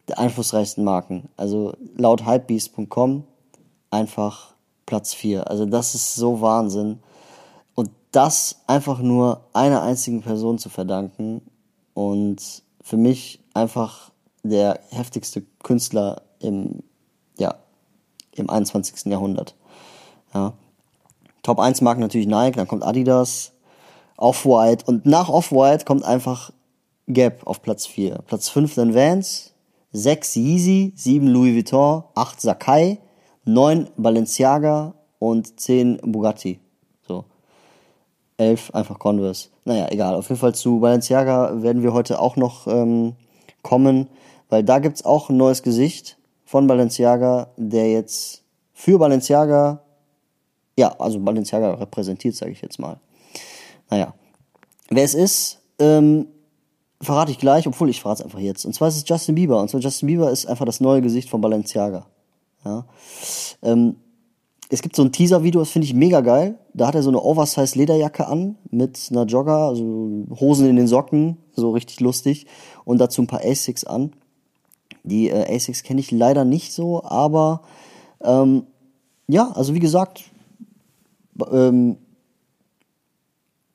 der 0.08 0.20
einflussreichsten 0.20 0.84
Marken. 0.84 1.30
Also 1.38 1.74
laut 1.96 2.26
hypebeast.com 2.26 3.24
einfach 3.90 4.54
Platz 4.86 5.14
4. 5.14 5.50
Also 5.50 5.66
das 5.66 5.96
ist 5.96 6.16
so 6.16 6.42
Wahnsinn. 6.42 7.00
Das 8.13 8.62
einfach 8.67 9.00
nur 9.00 9.50
einer 9.51 9.82
einzigen 9.82 10.22
Person 10.22 10.58
zu 10.58 10.70
verdanken 10.70 11.41
und 11.93 12.63
für 12.82 12.98
mich 12.98 13.43
einfach 13.53 14.12
der 14.43 14.79
heftigste 14.91 15.43
Künstler 15.62 16.22
im 16.39 16.84
im 18.36 18.50
21. 18.50 19.05
Jahrhundert. 19.12 19.55
Ja. 20.34 20.53
Top 21.41 21.60
1 21.60 21.82
Marken 21.82 22.01
natürlich 22.01 22.27
Nike, 22.27 22.55
dann 22.55 22.67
kommt 22.67 22.84
Adidas, 22.84 23.51
Off-White 24.17 24.86
und 24.86 25.05
nach 25.05 25.29
Off-White 25.29 25.86
kommt 25.86 26.05
einfach 26.05 26.51
Gap 27.08 27.46
auf 27.46 27.62
Platz 27.62 27.86
4. 27.86 28.20
Platz 28.25 28.50
5 28.50 28.75
dann 28.75 28.96
Vans, 28.96 29.53
6 29.91 30.36
Yeezy, 30.38 30.93
7 30.96 31.27
Louis 31.27 31.53
Vuitton, 31.53 32.03
8 32.15 32.39
Sakai, 32.39 33.00
9 33.46 33.89
Balenciaga 33.98 34.93
und 35.20 35.60
10 35.60 35.98
Bugatti. 36.03 36.60
So. 38.38 38.44
11 38.44 38.72
einfach 38.74 39.00
Converse. 39.00 39.50
Naja, 39.66 39.88
egal. 39.90 40.16
Auf 40.16 40.30
jeden 40.30 40.40
Fall 40.40 40.56
zu 40.56 40.80
Balenciaga 40.80 41.62
werden 41.62 41.84
wir 41.84 41.94
heute 41.94 42.20
auch 42.20 42.36
noch 42.36 42.68
ähm, 42.68 43.16
kommen, 43.62 44.08
weil 44.50 44.63
da 44.63 44.80
gibt's 44.80 45.06
auch 45.06 45.30
ein 45.30 45.38
neues 45.38 45.63
Gesicht 45.63 46.18
von 46.46 46.68
Balenciaga, 46.68 47.48
der 47.58 47.92
jetzt 47.92 48.44
für 48.74 49.00
Balenciaga, 49.00 49.82
ja, 50.78 50.94
also 51.00 51.20
Balenciaga 51.20 51.75
repräsentiert, 51.75 52.36
sage 52.36 52.52
ich 52.52 52.62
jetzt 52.62 52.80
mal. 52.80 53.00
Naja, 53.90 54.13
wer 54.90 55.04
es 55.04 55.13
ist, 55.13 55.60
ähm, 55.80 56.28
verrate 57.02 57.32
ich 57.32 57.38
gleich, 57.38 57.68
obwohl 57.68 57.90
ich 57.90 58.02
verrate 58.02 58.22
es 58.22 58.25
einfach 58.25 58.40
jetzt. 58.40 58.66
Und 58.66 58.74
zwar 58.74 58.88
ist 58.88 58.98
es 58.98 59.08
Justin 59.08 59.36
Bieber. 59.36 59.62
Und 59.62 59.70
zwar 59.70 59.82
Justin 59.82 60.08
Bieber 60.08 60.32
ist 60.32 60.46
einfach 60.46 60.66
das 60.66 60.80
neue 60.80 61.02
Gesicht 61.02 61.30
von 61.30 61.42
Balenciaga. 61.42 62.06
Ja. 62.66 62.86
Ähm, 63.62 63.98
es 64.70 64.82
gibt 64.82 64.96
so 64.96 65.03
ein 65.03 65.12
Teaser-Video, 65.12 65.60
das 65.62 65.70
finde 65.70 65.86
ich 65.86 65.93
mega 65.93 66.22
geil. 66.22 66.58
Da 66.74 66.88
hat 66.88 66.96
er 66.96 67.03
so 67.03 67.10
eine 67.10 67.22
Oversize 67.22 67.77
Lederjacke 67.77 68.27
an 68.27 68.58
mit 68.72 69.10
einer 69.12 69.25
Jogger, 69.25 69.67
also 69.67 70.25
Hosen 70.39 70.67
in 70.67 70.75
den 70.75 70.88
Socken, 70.88 71.38
so 71.55 71.72
richtig 71.72 72.00
lustig. 72.00 72.48
Und 72.86 73.00
dazu 73.00 73.22
ein 73.22 73.27
paar 73.27 73.43
Asics 73.43 73.84
an. 73.84 74.13
Die 75.03 75.29
äh, 75.29 75.55
Asics 75.55 75.84
kenne 75.84 76.00
ich 76.00 76.12
leider 76.12 76.46
nicht 76.46 76.72
so, 76.72 77.03
aber 77.03 77.62
ähm, 78.22 78.63
ja, 79.27 79.51
also 79.51 79.74
wie 79.74 79.79
gesagt, 79.79 80.24
ähm, 81.51 81.98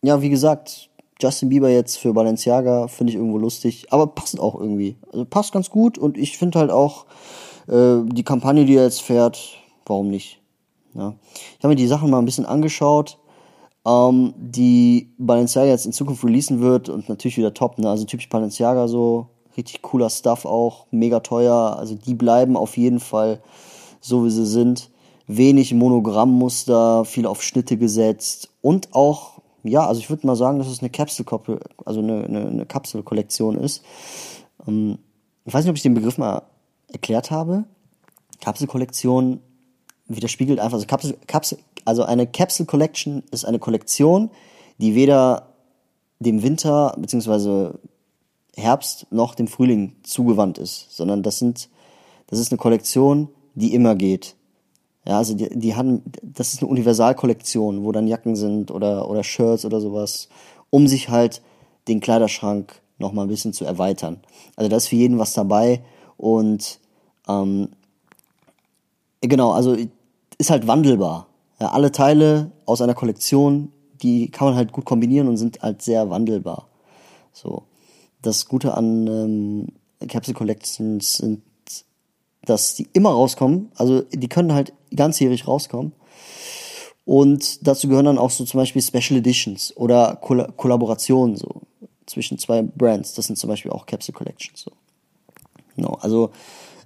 ja, 0.03 0.23
wie 0.23 0.31
gesagt, 0.31 0.89
Justin 1.21 1.49
Bieber 1.49 1.69
jetzt 1.69 1.99
für 1.99 2.13
Balenciaga 2.13 2.89
finde 2.89 3.11
ich 3.11 3.17
irgendwo 3.17 3.39
lustig, 3.39 3.87
aber 3.91 4.07
passt 4.07 4.39
auch 4.39 4.59
irgendwie. 4.59 4.97
Also 5.13 5.25
passt 5.25 5.53
ganz 5.53 5.69
gut 5.69 5.99
und 5.99 6.17
ich 6.17 6.39
finde 6.39 6.61
halt 6.61 6.71
auch 6.71 7.07
äh, 7.67 7.99
die 8.05 8.23
Kampagne, 8.23 8.65
die 8.65 8.77
er 8.77 8.85
jetzt 8.85 9.03
fährt, 9.03 9.59
warum 9.85 10.09
nicht? 10.09 10.38
Ja. 10.99 11.15
Ich 11.31 11.59
habe 11.59 11.69
mir 11.69 11.77
die 11.77 11.87
Sachen 11.87 12.11
mal 12.11 12.19
ein 12.19 12.25
bisschen 12.25 12.45
angeschaut, 12.45 13.19
ähm, 13.87 14.35
die 14.37 15.15
Balenciaga 15.19 15.69
jetzt 15.69 15.87
in 15.87 15.93
Zukunft 15.93 16.25
releasen 16.25 16.61
wird 16.61 16.89
und 16.89 17.09
natürlich 17.09 17.39
wieder 17.39 17.55
top, 17.55 17.79
ne? 17.79 17.89
Also 17.89 18.05
typisch 18.05 18.29
Balenciaga 18.29 18.89
so, 18.89 19.29
richtig 19.57 19.83
cooler 19.83 20.11
Stuff 20.11 20.45
auch, 20.45 20.87
mega 20.91 21.21
teuer. 21.21 21.77
Also 21.79 21.95
die 21.95 22.15
bleiben 22.15 22.57
auf 22.57 22.77
jeden 22.77 23.01
Fall 23.01 23.41
so, 24.01 24.25
wie 24.25 24.31
sie 24.31 24.47
sind. 24.47 24.91
Wenig 25.27 25.75
Monogrammmuster, 25.75 27.05
viel 27.05 27.27
auf 27.27 27.43
Schnitte 27.43 27.77
gesetzt 27.77 28.51
und 28.63 28.95
auch 28.95 29.39
ja, 29.65 29.87
also 29.87 30.01
ich 30.01 30.09
würde 30.09 30.27
mal 30.27 30.37
sagen, 30.37 30.59
dass 30.59 30.69
es 30.69 30.81
eine 30.81 30.91
Capsule, 30.91 31.61
also 31.85 32.01
eine, 32.01 32.25
eine, 32.25 32.47
eine 32.47 32.67
Kapselkollektion 32.67 33.57
ist. 33.57 33.85
Ähm, 34.67 34.99
ich 35.45 35.53
weiß 35.53 35.65
nicht, 35.65 35.71
ob 35.71 35.77
ich 35.77 35.83
den 35.83 35.95
Begriff 35.95 36.19
mal 36.19 36.43
erklärt 36.93 37.31
habe. 37.31 37.65
Kapselkollektion 38.41 39.41
widerspiegelt 40.09 40.59
einfach, 40.59 40.75
also 40.75 40.87
Kapsel, 40.87 41.17
Kapsel, 41.27 41.59
also 41.85 42.03
eine 42.03 42.27
Capsule 42.27 42.67
Collection 42.67 43.23
ist 43.31 43.45
eine 43.45 43.59
Kollektion, 43.59 44.31
die 44.79 44.95
weder 44.95 45.55
dem 46.19 46.43
Winter 46.43 46.95
bzw. 46.99 47.71
Herbst 48.57 49.07
noch 49.11 49.35
dem 49.35 49.47
Frühling 49.47 49.95
zugewandt 50.03 50.59
ist, 50.59 50.89
sondern 50.91 51.23
das 51.23 51.39
sind, 51.39 51.69
das 52.27 52.41
ist 52.41 52.51
eine 52.51 52.59
Kollektion, 52.59 53.29
die 53.55 53.75
immer 53.75 53.95
geht. 53.95 54.35
Ja, 55.07 55.19
also 55.19 55.35
die, 55.35 55.49
die 55.49 55.75
haben, 55.77 56.03
das 56.23 56.53
ist 56.53 56.63
eine 56.63 56.71
Universalkollektion, 56.71 57.85
wo 57.85 57.93
dann 57.93 58.09
Jacken 58.09 58.37
sind 58.37 58.71
oder, 58.71 59.09
oder 59.09 59.23
Shirts 59.23 59.65
oder 59.65 59.81
sowas, 59.81 60.29
um 60.71 60.89
sich 60.89 61.09
halt 61.09 61.41
den 61.87 62.01
Kleiderschrank 62.01 62.75
noch 62.99 63.13
mal 63.13 63.23
ein 63.23 63.29
bisschen 63.29 63.53
zu 63.53 63.65
erweitern. 63.65 64.21
Also 64.57 64.69
da 64.69 64.77
ist 64.77 64.89
für 64.89 64.97
jeden 64.97 65.19
was 65.19 65.33
dabei 65.33 65.83
und 66.17 66.81
ähm, 67.29 67.69
genau, 69.21 69.53
also 69.53 69.77
ist 70.39 70.51
halt 70.51 70.67
wandelbar. 70.67 71.27
Ja, 71.61 71.71
alle 71.71 71.93
Teile 71.93 72.53
aus 72.65 72.81
einer 72.81 72.95
Kollektion, 72.95 73.73
die 74.03 74.31
kann 74.31 74.49
man 74.49 74.57
halt 74.57 74.73
gut 74.73 74.85
kombinieren 74.85 75.29
und 75.29 75.37
sind 75.37 75.61
halt 75.61 75.83
sehr 75.83 76.09
wandelbar. 76.09 76.69
So. 77.33 77.65
Das 78.23 78.47
Gute 78.47 78.75
an 78.75 79.07
ähm, 79.07 79.67
Capsule 80.09 80.37
Collections 80.37 81.19
sind 81.19 81.43
dass 82.49 82.75
die 82.75 82.89
immer 82.93 83.11
rauskommen. 83.11 83.71
Also 83.77 84.03
die 84.03 84.29
können 84.29 84.55
halt 84.55 84.73
ganzjährig 84.95 85.47
rauskommen. 85.47 85.93
Und 87.05 87.67
dazu 87.67 87.89
gehören 87.89 88.05
dann 88.05 88.19
auch 88.19 88.31
so 88.31 88.45
zum 88.45 88.59
Beispiel 88.59 88.83
Special 88.83 89.19
Editions 89.19 89.75
oder 89.77 90.17
Koll 90.17 90.47
Kollaborationen 90.57 91.37
so 91.37 91.63
zwischen 92.07 92.39
zwei 92.39 92.63
Brands. 92.63 93.15
Das 93.15 93.27
sind 93.27 93.37
zum 93.37 93.49
Beispiel 93.49 93.71
auch 93.71 93.87
Capsule 93.87 94.17
Collections. 94.17 94.61
So. 94.61 94.73
Genau. 95.77 95.97
Also 96.01 96.31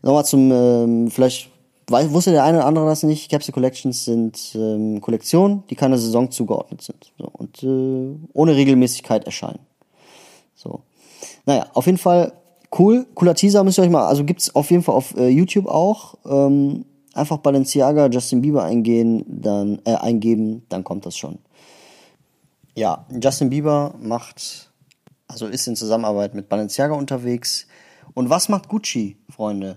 nochmal 0.03 0.25
zum, 0.25 0.51
ähm, 0.53 1.11
vielleicht 1.11 1.51
weiß, 1.89 2.13
wusste 2.13 2.31
der 2.33 2.45
eine 2.45 2.59
oder 2.59 2.67
andere 2.67 2.87
das 2.87 3.03
nicht. 3.03 3.31
Capsule 3.31 3.55
Collections 3.55 4.05
sind 4.05 4.53
ähm, 4.55 5.01
Kollektionen, 5.01 5.65
die 5.71 5.75
keiner 5.75 5.99
Saison 5.99 6.31
zugeordnet 6.31 6.83
sind 6.83 7.13
so, 7.19 7.29
und 7.33 7.63
äh, 7.63 8.17
ohne 8.33 8.57
Regelmäßigkeit 8.57 9.25
erscheinen. 9.25 9.61
So. 10.55 10.83
Naja, 11.45 11.67
auf 11.75 11.87
jeden 11.87 11.99
Fall 11.99 12.33
Cool, 12.77 13.07
cooler 13.15 13.35
Teaser 13.35 13.65
müsst 13.65 13.79
ihr 13.79 13.85
euch 13.85 13.91
mal, 13.91 14.07
also 14.07 14.25
gibt's 14.25 14.55
auf 14.55 14.71
jeden 14.71 14.83
Fall 14.83 14.95
auf 14.95 15.15
äh, 15.17 15.29
YouTube 15.29 15.67
auch. 15.67 16.15
Ähm, 16.25 16.87
einfach 17.13 17.37
Balenciaga, 17.37 18.07
Justin 18.07 18.41
Bieber 18.41 18.65
eingehen, 18.65 19.25
dann 19.29 19.83
äh, 19.85 19.95
eingeben, 19.95 20.65
dann 20.71 20.83
kommt 20.83 21.05
das 21.05 21.19
schon. 21.19 21.39
Ja, 22.75 23.05
Justin 23.23 23.51
Bieber 23.51 23.95
macht, 24.01 24.71
also 25.29 25.47
ist 25.47 25.67
in 25.67 25.77
Zusammenarbeit 25.77 26.35
mit 26.35 26.49
Balenciaga 26.49 26.95
unterwegs. 26.95 27.67
Und 28.15 28.31
was 28.31 28.49
macht 28.49 28.69
Gucci, 28.69 29.19
Freunde? 29.29 29.77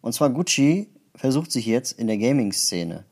Und 0.00 0.12
zwar 0.12 0.30
Gucci 0.30 0.88
versucht 1.20 1.52
sich 1.52 1.66
jetzt 1.66 1.92
in 1.92 2.06
der 2.06 2.16
Gaming-Szene. 2.16 3.04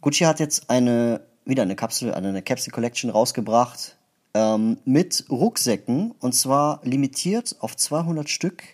Gucci 0.00 0.24
hat 0.24 0.40
jetzt 0.40 0.68
eine, 0.68 1.20
wieder 1.44 1.62
eine 1.62 1.76
Kapsel, 1.76 2.12
eine 2.12 2.42
Capsule 2.42 2.74
Collection 2.74 3.08
rausgebracht 3.08 3.96
ähm, 4.34 4.78
mit 4.84 5.26
Rucksäcken 5.30 6.12
und 6.18 6.34
zwar 6.34 6.80
limitiert 6.82 7.54
auf 7.60 7.76
200 7.76 8.28
Stück, 8.28 8.64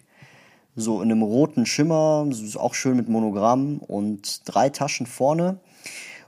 so 0.75 1.03
in 1.03 1.13
einem 1.13 1.23
roten 1.23 1.67
Schimmer, 1.67 2.27
auch 2.57 2.73
schön 2.73 2.97
mit 2.97 3.11
Monogramm 3.11 3.79
und 3.79 4.41
drei 4.47 4.71
Taschen 4.71 5.05
vorne. 5.05 5.61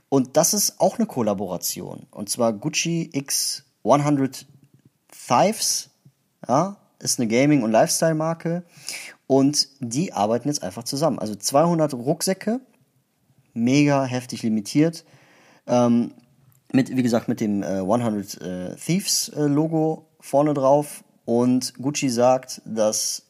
Und 0.07 0.37
das 0.37 0.53
ist 0.53 0.79
auch 0.79 0.99
eine 0.99 1.07
Kollaboration 1.07 2.05
und 2.11 2.29
zwar 2.29 2.53
Gucci 2.53 3.09
X 3.11 3.65
100 3.83 4.45
Thieves, 5.27 5.89
ja, 6.47 6.77
ist 6.99 7.19
eine 7.19 7.27
Gaming- 7.27 7.63
und 7.63 7.71
Lifestyle-Marke 7.71 8.63
und 9.27 9.67
die 9.79 10.13
arbeiten 10.13 10.47
jetzt 10.47 10.63
einfach 10.63 10.83
zusammen. 10.83 11.19
Also 11.19 11.35
200 11.35 11.93
Rucksäcke, 11.93 12.59
mega 13.53 14.05
heftig 14.05 14.43
limitiert. 14.43 15.05
Ähm, 15.67 16.11
mit, 16.71 16.95
wie 16.95 17.03
gesagt, 17.03 17.27
mit 17.27 17.39
dem 17.39 17.63
äh, 17.63 17.79
100 17.79 18.41
äh, 18.41 18.75
Thieves 18.75 19.29
äh, 19.29 19.43
Logo 19.43 20.07
vorne 20.19 20.53
drauf. 20.53 21.03
Und 21.25 21.73
Gucci 21.75 22.09
sagt, 22.09 22.61
dass 22.65 23.23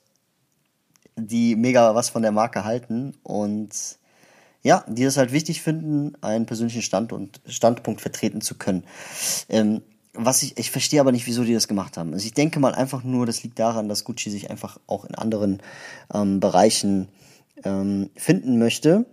die 1.16 1.56
mega 1.56 1.96
was 1.96 2.10
von 2.10 2.22
der 2.22 2.32
Marke 2.32 2.66
halten 2.66 3.14
und 3.24 3.98
ja, 4.64 4.84
die 4.88 5.04
es 5.04 5.16
halt 5.16 5.32
wichtig 5.32 5.62
finden, 5.62 6.14
einen 6.22 6.46
persönlichen 6.46 6.82
Stand 6.82 7.14
und 7.14 7.40
Standpunkt 7.46 8.02
vertreten 8.02 8.42
zu 8.42 8.56
können. 8.56 8.84
Ähm, 9.48 9.82
was 10.16 10.44
ich, 10.44 10.58
ich 10.58 10.72
verstehe 10.72 11.00
aber 11.00 11.12
nicht, 11.12 11.28
wieso 11.28 11.44
die 11.44 11.54
das 11.54 11.68
gemacht 11.68 11.98
haben. 11.98 12.14
Also 12.14 12.26
ich 12.26 12.34
denke 12.34 12.60
mal 12.60 12.74
einfach 12.74 13.04
nur, 13.04 13.26
das 13.26 13.44
liegt 13.44 13.60
daran, 13.60 13.90
dass 13.90 14.04
Gucci 14.04 14.30
sich 14.30 14.50
einfach 14.50 14.80
auch 14.88 15.06
in 15.06 15.16
anderen 15.16 15.62
ähm, 16.14 16.40
Bereichen 16.40 17.10
ähm, 17.64 18.10
finden 18.16 18.58
möchte. 18.58 19.06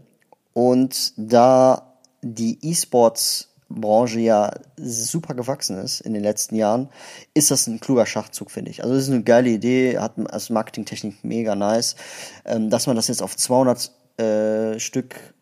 Und 0.53 1.15
da 1.17 1.97
die 2.23 2.59
E-Sports 2.63 3.49
Branche 3.81 4.21
ja 4.21 4.53
super 4.77 5.35
gewachsen 5.35 5.79
ist 5.79 6.01
in 6.01 6.13
den 6.13 6.23
letzten 6.23 6.57
Jahren, 6.57 6.89
ist 7.35 7.51
das 7.51 7.67
ein 7.67 7.81
kluger 7.81 8.07
Schachzug, 8.07 8.51
finde 8.51 8.71
ich. 8.71 8.83
Also 8.83 8.95
das 8.95 9.05
ist 9.05 9.11
eine 9.11 9.23
geile 9.23 9.51
Idee, 9.51 9.99
hat 9.99 10.15
als 10.31 10.51
Marketingtechnik 10.51 11.25
mega 11.25 11.55
nice. 11.55 11.97
Ähm, 12.45 12.71
dass 12.71 12.87
man 12.87 12.97
das 12.97 13.09
jetzt 13.09 13.23
auf 13.23 13.37
200 13.37 13.91
äh, 14.19 14.79
Stück 14.79 15.35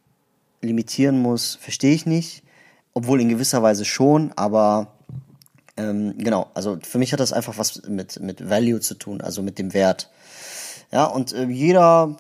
limitieren 0.62 1.21
muss, 1.21 1.57
verstehe 1.61 1.95
ich 1.95 2.07
nicht. 2.07 2.45
Obwohl 2.93 3.21
in 3.21 3.29
gewisser 3.29 3.62
Weise 3.62 3.85
schon, 3.85 4.33
aber 4.37 4.99
ähm, 5.76 6.14
genau, 6.18 6.50
also 6.54 6.78
für 6.82 6.98
mich 6.98 7.12
hat 7.12 7.20
das 7.20 7.32
einfach 7.32 7.58
was 7.58 7.82
mit, 7.86 8.20
mit 8.20 8.48
Value 8.48 8.80
zu 8.80 8.94
tun, 8.94 9.20
also 9.20 9.42
mit 9.42 9.58
dem 9.58 9.72
Wert. 9.72 10.10
Ja, 10.92 11.06
und 11.06 11.32
äh, 11.32 11.44
jeder 11.46 12.16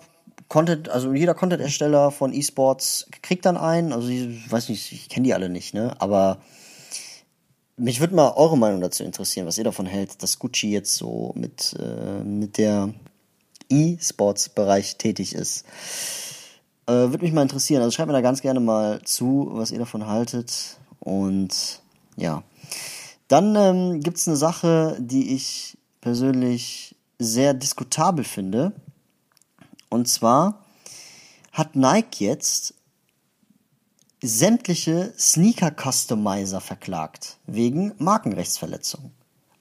Content, 0.48 0.88
also 0.88 1.12
jeder 1.12 1.34
Content-Ersteller 1.34 2.10
von 2.10 2.32
E-Sports 2.32 3.08
kriegt 3.22 3.46
dann 3.46 3.56
einen. 3.56 3.92
Also 3.92 4.08
ich 4.08 4.50
weiß 4.50 4.68
nicht, 4.68 4.92
ich 4.92 5.08
kenne 5.08 5.24
die 5.24 5.34
alle 5.34 5.48
nicht, 5.48 5.74
ne? 5.74 5.94
Aber 6.00 6.38
mich 7.76 8.00
würde 8.00 8.14
mal 8.14 8.32
eure 8.36 8.58
Meinung 8.58 8.80
dazu 8.80 9.04
interessieren, 9.04 9.46
was 9.46 9.58
ihr 9.58 9.64
davon 9.64 9.86
hält, 9.86 10.22
dass 10.22 10.38
Gucci 10.38 10.70
jetzt 10.70 10.96
so 10.96 11.32
mit, 11.34 11.74
äh, 11.78 12.22
mit 12.22 12.58
der 12.58 12.92
E-Sports-Bereich 13.70 14.96
tätig 14.96 15.34
ist. 15.34 15.64
Äh, 16.86 16.92
Würde 16.92 17.24
mich 17.24 17.32
mal 17.32 17.42
interessieren. 17.42 17.82
Also 17.82 17.94
schreibt 17.94 18.08
mir 18.08 18.14
da 18.14 18.20
ganz 18.20 18.42
gerne 18.42 18.60
mal 18.60 19.00
zu, 19.02 19.48
was 19.52 19.70
ihr 19.70 19.78
davon 19.78 20.06
haltet. 20.06 20.78
Und 20.98 21.80
ja. 22.16 22.42
Dann 23.30 23.54
ähm, 23.54 24.00
gibt 24.00 24.16
es 24.16 24.26
eine 24.26 24.36
Sache, 24.36 24.96
die 24.98 25.36
ich 25.36 25.78
persönlich 26.00 26.96
sehr 27.20 27.54
diskutabel 27.54 28.24
finde. 28.24 28.72
Und 29.88 30.08
zwar 30.08 30.64
hat 31.52 31.76
Nike 31.76 32.24
jetzt 32.24 32.74
sämtliche 34.20 35.14
Sneaker-Customizer 35.16 36.60
verklagt 36.60 37.38
wegen 37.46 37.94
Markenrechtsverletzung. 37.98 39.12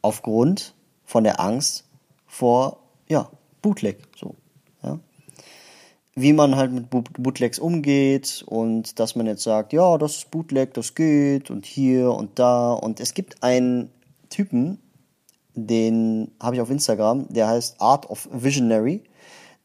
Aufgrund 0.02 0.74
von 1.06 1.24
der 1.24 1.40
Angst 1.40 1.84
vor 2.26 2.80
ja, 3.08 3.30
Bootleg. 3.62 4.00
So. 4.20 4.36
Wie 6.22 6.34
man 6.34 6.58
halt 6.58 6.74
mit 6.74 6.90
Bootlegs 6.90 7.60
umgeht 7.60 8.44
und 8.46 9.00
dass 9.00 9.16
man 9.16 9.26
jetzt 9.26 9.44
sagt, 9.44 9.72
ja, 9.72 9.98
das 9.98 10.18
ist 10.18 10.32
Bootleg, 10.32 10.74
das 10.74 10.94
geht 10.94 11.50
und 11.50 11.66
hier 11.66 12.12
und 12.12 12.38
da. 12.40 12.74
Und 12.74 13.00
es 13.00 13.14
gibt 13.14 13.42
einen 13.42 13.90
Typen, 14.30 14.80
den 15.56 16.32
habe 16.42 16.58
ich 16.58 16.62
auf 16.62 16.70
Instagram, 16.70 17.28
der 17.30 17.48
heißt 17.48 17.80
Art 17.80 18.10
of 18.10 18.28
Visionary. 18.34 19.02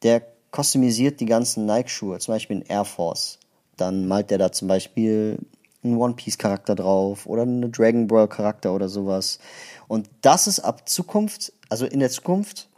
Der 0.04 0.23
customisiert 0.54 1.18
die 1.18 1.26
ganzen 1.26 1.66
Nike-Schuhe, 1.66 2.20
zum 2.20 2.34
Beispiel 2.34 2.58
in 2.58 2.66
Air 2.66 2.84
Force. 2.84 3.40
Dann 3.76 4.06
malt 4.06 4.30
der 4.30 4.38
da 4.38 4.52
zum 4.52 4.68
Beispiel 4.68 5.38
einen 5.82 5.96
One 5.96 6.14
Piece 6.14 6.38
Charakter 6.38 6.76
drauf 6.76 7.26
oder 7.26 7.42
einen 7.42 7.73
Dragon 7.73 8.06
Ball 8.06 8.28
Charakter 8.28 8.73
oder 8.73 8.88
sowas. 8.88 9.40
Und 9.88 10.08
das 10.20 10.46
ist 10.46 10.61
ab 10.61 10.88
Zukunft, 10.88 11.52
also 11.68 11.84
in 11.84 11.99
der 11.99 12.11
Zukunft, 12.11 12.68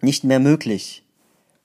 nicht 0.00 0.24
mehr 0.24 0.40
möglich, 0.40 1.04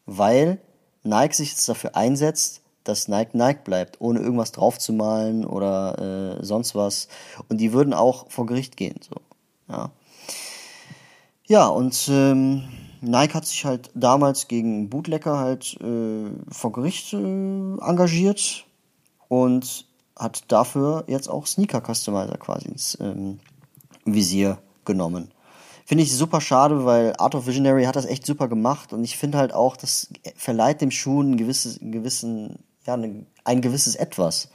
weil 0.05 0.59
Nike 1.05 1.35
sich 1.35 1.51
jetzt 1.51 1.69
dafür 1.69 1.95
einsetzt, 1.95 2.61
dass 2.83 3.07
Nike 3.07 3.35
Nike 3.37 3.63
bleibt, 3.63 3.99
ohne 3.99 4.19
irgendwas 4.19 4.51
draufzumalen 4.51 5.45
oder 5.45 6.37
äh, 6.39 6.45
sonst 6.45 6.75
was. 6.75 7.07
Und 7.49 7.59
die 7.59 7.73
würden 7.73 7.93
auch 7.93 8.29
vor 8.29 8.45
Gericht 8.45 8.77
gehen. 8.77 8.99
So. 9.01 9.15
Ja, 9.67 9.91
ja 11.45 11.67
und 11.67 12.09
ähm, 12.09 12.63
Nike 13.01 13.33
hat 13.33 13.45
sich 13.45 13.65
halt 13.65 13.89
damals 13.93 14.47
gegen 14.47 14.89
Bootlegger 14.89 15.37
halt 15.37 15.77
äh, 15.81 16.29
vor 16.49 16.71
Gericht 16.71 17.13
äh, 17.13 17.17
engagiert 17.17 18.65
und 19.27 19.85
hat 20.17 20.43
dafür 20.47 21.03
jetzt 21.07 21.29
auch 21.29 21.45
Sneaker 21.45 21.81
Customizer 21.81 22.37
quasi 22.37 22.69
ins 22.69 22.97
ähm, 23.01 23.39
Visier 24.05 24.59
genommen. 24.85 25.31
Finde 25.87 26.03
ich 26.03 26.11
super 26.11 26.41
schade, 26.41 26.83
weil 26.83 27.13
Art 27.19 27.35
of 27.35 27.45
Visionary 27.45 27.83
hat 27.83 27.95
das 27.95 28.05
echt 28.05 28.25
super 28.25 28.47
gemacht 28.47 28.91
und 28.91 29.03
ich 29.03 29.17
finde 29.17 29.37
halt 29.37 29.53
auch, 29.53 29.77
das 29.77 30.09
verleiht 30.35 30.81
dem 30.81 30.89
Schuh 30.89 31.21
ein 31.21 31.37
gewisses, 31.37 31.79
gewissen, 31.79 32.57
ja, 32.87 32.97
ein 33.43 33.61
gewisses 33.61 33.95
Etwas. 33.95 34.49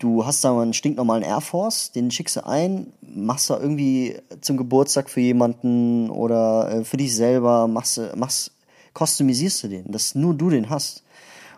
Du 0.00 0.26
hast 0.26 0.42
da 0.42 0.52
mal 0.52 0.62
einen 0.62 0.74
stinknormalen 0.74 1.22
Air 1.22 1.40
Force, 1.40 1.92
den 1.92 2.10
schickst 2.10 2.34
du 2.34 2.44
ein, 2.44 2.92
machst 3.00 3.48
da 3.48 3.60
irgendwie 3.60 4.18
zum 4.40 4.56
Geburtstag 4.56 5.08
für 5.08 5.20
jemanden 5.20 6.10
oder 6.10 6.68
äh, 6.72 6.84
für 6.84 6.96
dich 6.96 7.14
selber, 7.14 7.68
machst, 7.68 8.00
machst, 8.16 8.50
customisierst 8.98 9.62
du 9.62 9.68
den, 9.68 9.92
dass 9.92 10.16
nur 10.16 10.34
du 10.34 10.50
den 10.50 10.68
hast. 10.68 11.04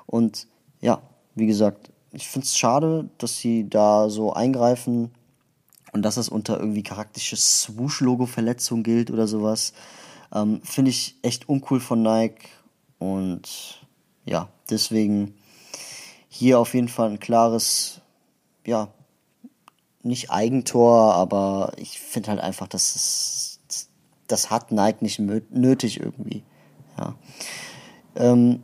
Und 0.04 0.46
ja, 0.82 1.00
wie 1.34 1.46
gesagt, 1.46 1.90
ich 2.12 2.28
finde 2.28 2.44
es 2.44 2.58
schade, 2.58 3.08
dass 3.16 3.38
sie 3.38 3.70
da 3.70 4.10
so 4.10 4.34
eingreifen 4.34 5.12
und 5.94 6.02
dass 6.02 6.16
das 6.16 6.28
unter 6.28 6.58
irgendwie 6.58 6.82
charakterische 6.82 7.36
Swoosh-Logo-Verletzung 7.36 8.82
gilt 8.82 9.10
oder 9.10 9.26
sowas. 9.26 9.72
Ähm, 10.34 10.60
finde 10.64 10.90
ich 10.90 11.16
echt 11.22 11.48
uncool 11.48 11.80
von 11.80 12.02
Nike 12.02 12.48
und 12.98 13.86
ja, 14.26 14.48
deswegen 14.68 15.34
hier 16.28 16.58
auf 16.58 16.74
jeden 16.74 16.88
Fall 16.88 17.10
ein 17.10 17.20
klares 17.20 18.00
ja, 18.66 18.88
nicht 20.02 20.30
Eigentor, 20.30 21.14
aber 21.14 21.72
ich 21.76 22.00
finde 22.00 22.30
halt 22.30 22.40
einfach, 22.40 22.66
dass 22.66 22.94
es, 22.96 23.88
das 24.26 24.50
hat 24.50 24.72
Nike 24.72 25.02
nicht 25.02 25.20
nötig 25.20 26.00
irgendwie. 26.00 26.42
Ja. 26.98 27.14
Ähm, 28.16 28.62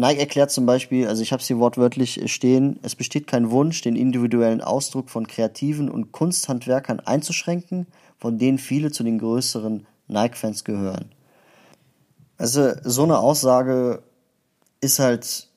Nike 0.00 0.18
erklärt 0.20 0.50
zum 0.50 0.66
Beispiel, 0.66 1.06
also 1.06 1.22
ich 1.22 1.32
habe 1.32 1.40
es 1.40 1.46
hier 1.46 1.58
wortwörtlich 1.58 2.22
stehen, 2.32 2.78
es 2.82 2.96
besteht 2.96 3.26
kein 3.26 3.50
Wunsch, 3.50 3.82
den 3.82 3.96
individuellen 3.96 4.62
Ausdruck 4.62 5.10
von 5.10 5.26
Kreativen 5.26 5.90
und 5.90 6.10
Kunsthandwerkern 6.12 7.00
einzuschränken, 7.00 7.86
von 8.18 8.38
denen 8.38 8.58
viele 8.58 8.90
zu 8.90 9.04
den 9.04 9.18
größeren 9.18 9.86
Nike-Fans 10.08 10.64
gehören. 10.64 11.12
Also 12.38 12.72
so 12.82 13.02
eine 13.04 13.18
Aussage 13.18 14.02
ist 14.80 14.98
halt 14.98 15.48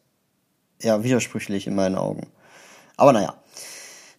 ja 0.82 1.04
widersprüchlich 1.04 1.66
in 1.66 1.76
meinen 1.76 1.96
Augen. 1.96 2.28
Aber 2.98 3.14
naja, 3.14 3.36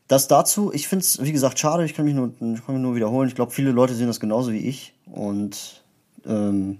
das 0.09 0.29
dazu, 0.29 0.73
ich 0.73 0.89
finde 0.89 1.05
es, 1.05 1.23
wie 1.23 1.33
gesagt, 1.33 1.59
schade, 1.59 1.85
ich 1.85 1.95
kann 1.95 2.05
mich 2.05 2.15
nur, 2.15 2.33
kann 2.39 2.55
mich 2.69 2.83
nur 2.83 2.97
wiederholen. 2.97 3.29
Ich 3.29 3.35
glaube, 3.35 3.53
viele 3.53 3.71
Leute 3.71 3.95
sehen 3.95 4.07
das 4.07 4.21
genauso 4.21 4.53
wie 4.53 4.67
ich. 4.67 4.95
Und 5.07 5.85
ähm, 6.27 6.79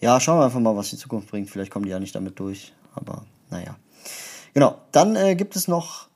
ja, 0.00 0.18
schauen 0.18 0.38
wir 0.38 0.44
einfach 0.44 0.60
mal, 0.60 0.76
was 0.76 0.90
die 0.90 0.96
Zukunft 0.96 1.30
bringt. 1.30 1.50
Vielleicht 1.50 1.70
kommen 1.70 1.84
die 1.84 1.90
ja 1.90 2.00
nicht 2.00 2.14
damit 2.14 2.38
durch. 2.38 2.72
Aber 2.94 3.24
naja. 3.50 3.76
Genau, 4.54 4.78
dann 4.92 5.14
äh, 5.14 5.36
gibt 5.36 5.56
es 5.56 5.68
noch 5.68 6.08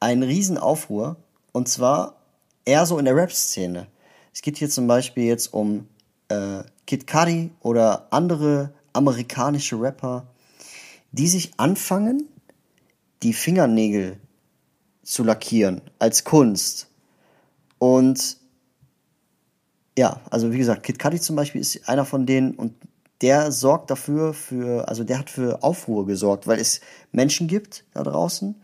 einen 0.00 0.22
Riesenaufruhr. 0.22 1.16
Und 1.52 1.68
zwar 1.68 2.16
eher 2.64 2.86
so 2.86 2.98
in 2.98 3.04
der 3.04 3.16
Rap-Szene. 3.16 3.86
Es 4.32 4.42
geht 4.42 4.56
hier 4.56 4.70
zum 4.70 4.86
Beispiel 4.86 5.24
jetzt 5.24 5.52
um 5.52 5.88
äh, 6.28 6.62
Kid 6.86 7.06
Cudi 7.06 7.50
oder 7.60 8.06
andere 8.10 8.72
amerikanische 8.92 9.80
Rapper, 9.80 10.26
die 11.12 11.28
sich 11.28 11.52
anfangen, 11.58 12.28
die 13.22 13.32
Fingernägel 13.32 14.18
zu 15.02 15.24
lackieren 15.24 15.82
als 15.98 16.24
Kunst. 16.24 16.88
Und 17.78 18.36
ja, 19.98 20.20
also 20.30 20.52
wie 20.52 20.58
gesagt, 20.58 20.82
Kid 20.84 20.98
Cudi 20.98 21.20
zum 21.20 21.36
Beispiel 21.36 21.60
ist 21.60 21.88
einer 21.88 22.04
von 22.04 22.26
denen 22.26 22.54
und 22.54 22.74
der 23.20 23.50
sorgt 23.52 23.90
dafür, 23.90 24.32
für, 24.32 24.88
also 24.88 25.04
der 25.04 25.18
hat 25.18 25.30
für 25.30 25.62
Aufruhr 25.62 26.06
gesorgt, 26.06 26.46
weil 26.46 26.60
es 26.60 26.80
Menschen 27.12 27.48
gibt 27.48 27.84
da 27.92 28.02
draußen, 28.02 28.54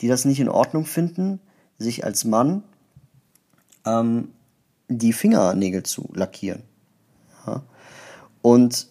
die 0.00 0.08
das 0.08 0.24
nicht 0.24 0.40
in 0.40 0.48
Ordnung 0.48 0.84
finden, 0.84 1.40
sich 1.78 2.04
als 2.04 2.24
Mann 2.24 2.62
ähm, 3.84 4.28
die 4.88 5.12
Fingernägel 5.12 5.82
zu 5.82 6.08
lackieren. 6.14 6.62
Ja? 7.46 7.62
Und 8.40 8.88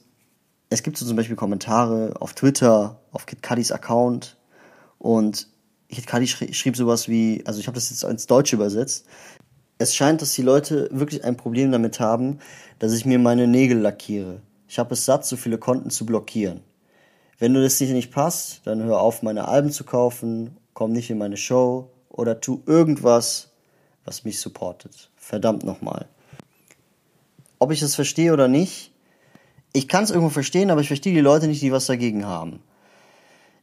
es 0.69 0.83
gibt 0.83 0.97
so 0.97 1.05
zum 1.05 1.15
Beispiel 1.15 1.35
Kommentare 1.35 2.13
auf 2.19 2.33
Twitter, 2.33 2.99
auf 3.11 3.25
Kid 3.25 3.43
Cudis 3.43 3.71
Account 3.71 4.37
und 4.97 5.47
Kadi 6.05 6.27
schrieb, 6.27 6.55
schrieb 6.55 6.77
sowas 6.77 7.09
wie, 7.09 7.43
also 7.45 7.59
ich 7.59 7.67
habe 7.67 7.75
das 7.75 7.89
jetzt 7.89 8.03
ins 8.03 8.27
Deutsche 8.27 8.55
übersetzt. 8.55 9.05
Es 9.77 9.95
scheint, 9.95 10.21
dass 10.21 10.33
die 10.33 10.41
Leute 10.41 10.87
wirklich 10.91 11.23
ein 11.25 11.35
Problem 11.35 11.71
damit 11.71 11.99
haben, 11.99 12.39
dass 12.79 12.93
ich 12.93 13.05
mir 13.05 13.19
meine 13.19 13.47
Nägel 13.47 13.79
lackiere. 13.79 14.41
Ich 14.71 14.79
habe 14.79 14.93
es 14.93 15.03
satt, 15.03 15.25
so 15.25 15.35
viele 15.35 15.57
Konten 15.57 15.89
zu 15.89 16.05
blockieren. 16.05 16.61
Wenn 17.37 17.53
du 17.53 17.61
das 17.61 17.77
dir 17.77 17.93
nicht 17.93 18.09
passt, 18.09 18.61
dann 18.63 18.81
hör 18.81 19.01
auf, 19.01 19.21
meine 19.21 19.49
Alben 19.49 19.69
zu 19.69 19.83
kaufen, 19.83 20.55
komm 20.73 20.93
nicht 20.93 21.09
in 21.09 21.17
meine 21.17 21.35
Show 21.35 21.91
oder 22.07 22.39
tu 22.39 22.63
irgendwas, 22.65 23.51
was 24.05 24.23
mich 24.23 24.39
supportet. 24.39 25.11
Verdammt 25.17 25.65
nochmal. 25.65 26.07
Ob 27.59 27.73
ich 27.73 27.81
das 27.81 27.95
verstehe 27.95 28.31
oder 28.31 28.47
nicht, 28.47 28.93
ich 29.73 29.89
kann 29.89 30.05
es 30.05 30.09
irgendwo 30.09 30.29
verstehen, 30.29 30.71
aber 30.71 30.79
ich 30.79 30.87
verstehe 30.87 31.13
die 31.13 31.19
Leute 31.19 31.47
nicht, 31.47 31.61
die 31.61 31.73
was 31.73 31.87
dagegen 31.87 32.25
haben. 32.25 32.63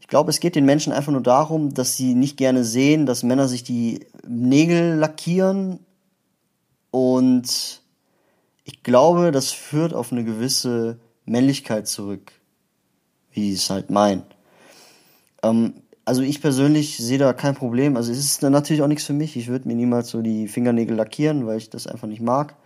Ich 0.03 0.09
glaube, 0.09 0.29
es 0.29 0.41
geht 0.41 0.57
den 0.57 0.67
Menschen 0.67 0.93
einfach 0.93 1.13
nur 1.13 1.23
darum, 1.23 1.73
dass 1.73 1.97
sie 1.97 2.15
nicht 2.15 2.37
gerne 2.37 2.65
sehen, 2.65 3.07
dass 3.07 3.23
Männer 3.23 3.49
sich 3.49 3.65
die 3.65 4.07
Nägel 4.27 4.97
lackieren. 4.97 5.81
Und 6.91 7.81
ich 8.69 8.83
glaube, 8.83 9.33
das 9.33 9.51
führt 9.51 9.95
auf 9.95 10.13
eine 10.13 10.25
gewisse 10.25 10.99
Männlichkeit 11.25 11.89
zurück, 11.89 12.33
wie 13.33 13.51
es 13.51 13.71
halt 13.71 13.89
meinen. 13.89 14.25
Ähm, 15.43 15.73
also 16.05 16.21
ich 16.21 16.43
persönlich 16.43 16.99
sehe 16.99 17.17
da 17.17 17.33
kein 17.33 17.55
Problem. 17.55 17.97
Also 17.97 18.13
es 18.13 18.19
ist 18.19 18.43
natürlich 18.43 18.83
auch 18.83 18.89
nichts 18.89 19.05
für 19.05 19.15
mich. 19.15 19.37
Ich 19.37 19.49
würde 19.49 19.67
mir 19.69 19.75
niemals 19.75 20.11
so 20.11 20.21
die 20.21 20.49
Fingernägel 20.49 20.95
lackieren, 20.97 21.47
weil 21.47 21.57
ich 21.57 21.71
das 21.71 21.87
einfach 21.87 22.09
nicht 22.09 22.21
mag. 22.21 22.57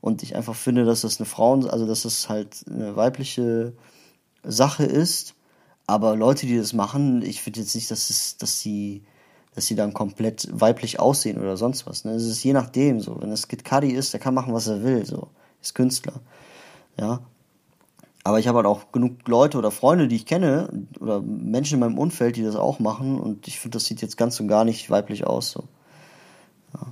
Und 0.00 0.24
ich 0.24 0.34
einfach 0.34 0.56
finde, 0.56 0.84
dass 0.84 1.02
das 1.02 1.20
eine 1.20 1.26
Frauen, 1.26 1.70
also 1.70 1.86
dass 1.86 2.02
das 2.02 2.28
halt 2.28 2.64
eine 2.68 2.96
weibliche 2.96 3.74
Sache 4.42 4.84
ist. 4.84 5.36
Aber 5.86 6.16
Leute, 6.16 6.46
die 6.46 6.58
das 6.58 6.72
machen, 6.72 7.22
ich 7.22 7.42
finde 7.42 7.60
jetzt 7.60 7.76
nicht, 7.76 7.92
dass 7.92 8.10
es, 8.10 8.38
dass 8.38 8.58
sie, 8.58 9.04
dass 9.54 9.66
sie 9.66 9.76
dann 9.76 9.94
komplett 9.94 10.48
weiblich 10.50 10.98
aussehen 10.98 11.40
oder 11.40 11.56
sonst 11.56 11.86
was. 11.86 12.04
Ne? 12.04 12.12
Es 12.12 12.24
ist 12.24 12.42
je 12.42 12.54
nachdem 12.54 13.00
so. 13.00 13.22
Wenn 13.22 13.30
es 13.30 13.46
Kid 13.46 13.64
Cudi 13.64 13.92
ist, 13.92 14.12
der 14.12 14.20
kann 14.20 14.34
machen, 14.34 14.52
was 14.52 14.66
er 14.66 14.82
will. 14.82 15.06
So, 15.06 15.28
ist 15.64 15.74
Künstler. 15.74 16.20
Ja. 16.98 17.20
Aber 18.22 18.38
ich 18.38 18.48
habe 18.48 18.56
halt 18.56 18.66
auch 18.66 18.92
genug 18.92 19.26
Leute 19.28 19.58
oder 19.58 19.70
Freunde, 19.70 20.08
die 20.08 20.16
ich 20.16 20.26
kenne, 20.26 20.86
oder 20.98 21.20
Menschen 21.20 21.74
in 21.74 21.80
meinem 21.80 21.98
Umfeld, 21.98 22.36
die 22.36 22.42
das 22.42 22.56
auch 22.56 22.78
machen. 22.78 23.20
Und 23.20 23.46
ich 23.48 23.60
finde, 23.60 23.76
das 23.76 23.84
sieht 23.84 24.00
jetzt 24.00 24.16
ganz 24.16 24.40
und 24.40 24.48
gar 24.48 24.64
nicht 24.64 24.88
weiblich 24.90 25.26
aus. 25.26 25.50
So. 25.50 25.64
Ja. 26.72 26.86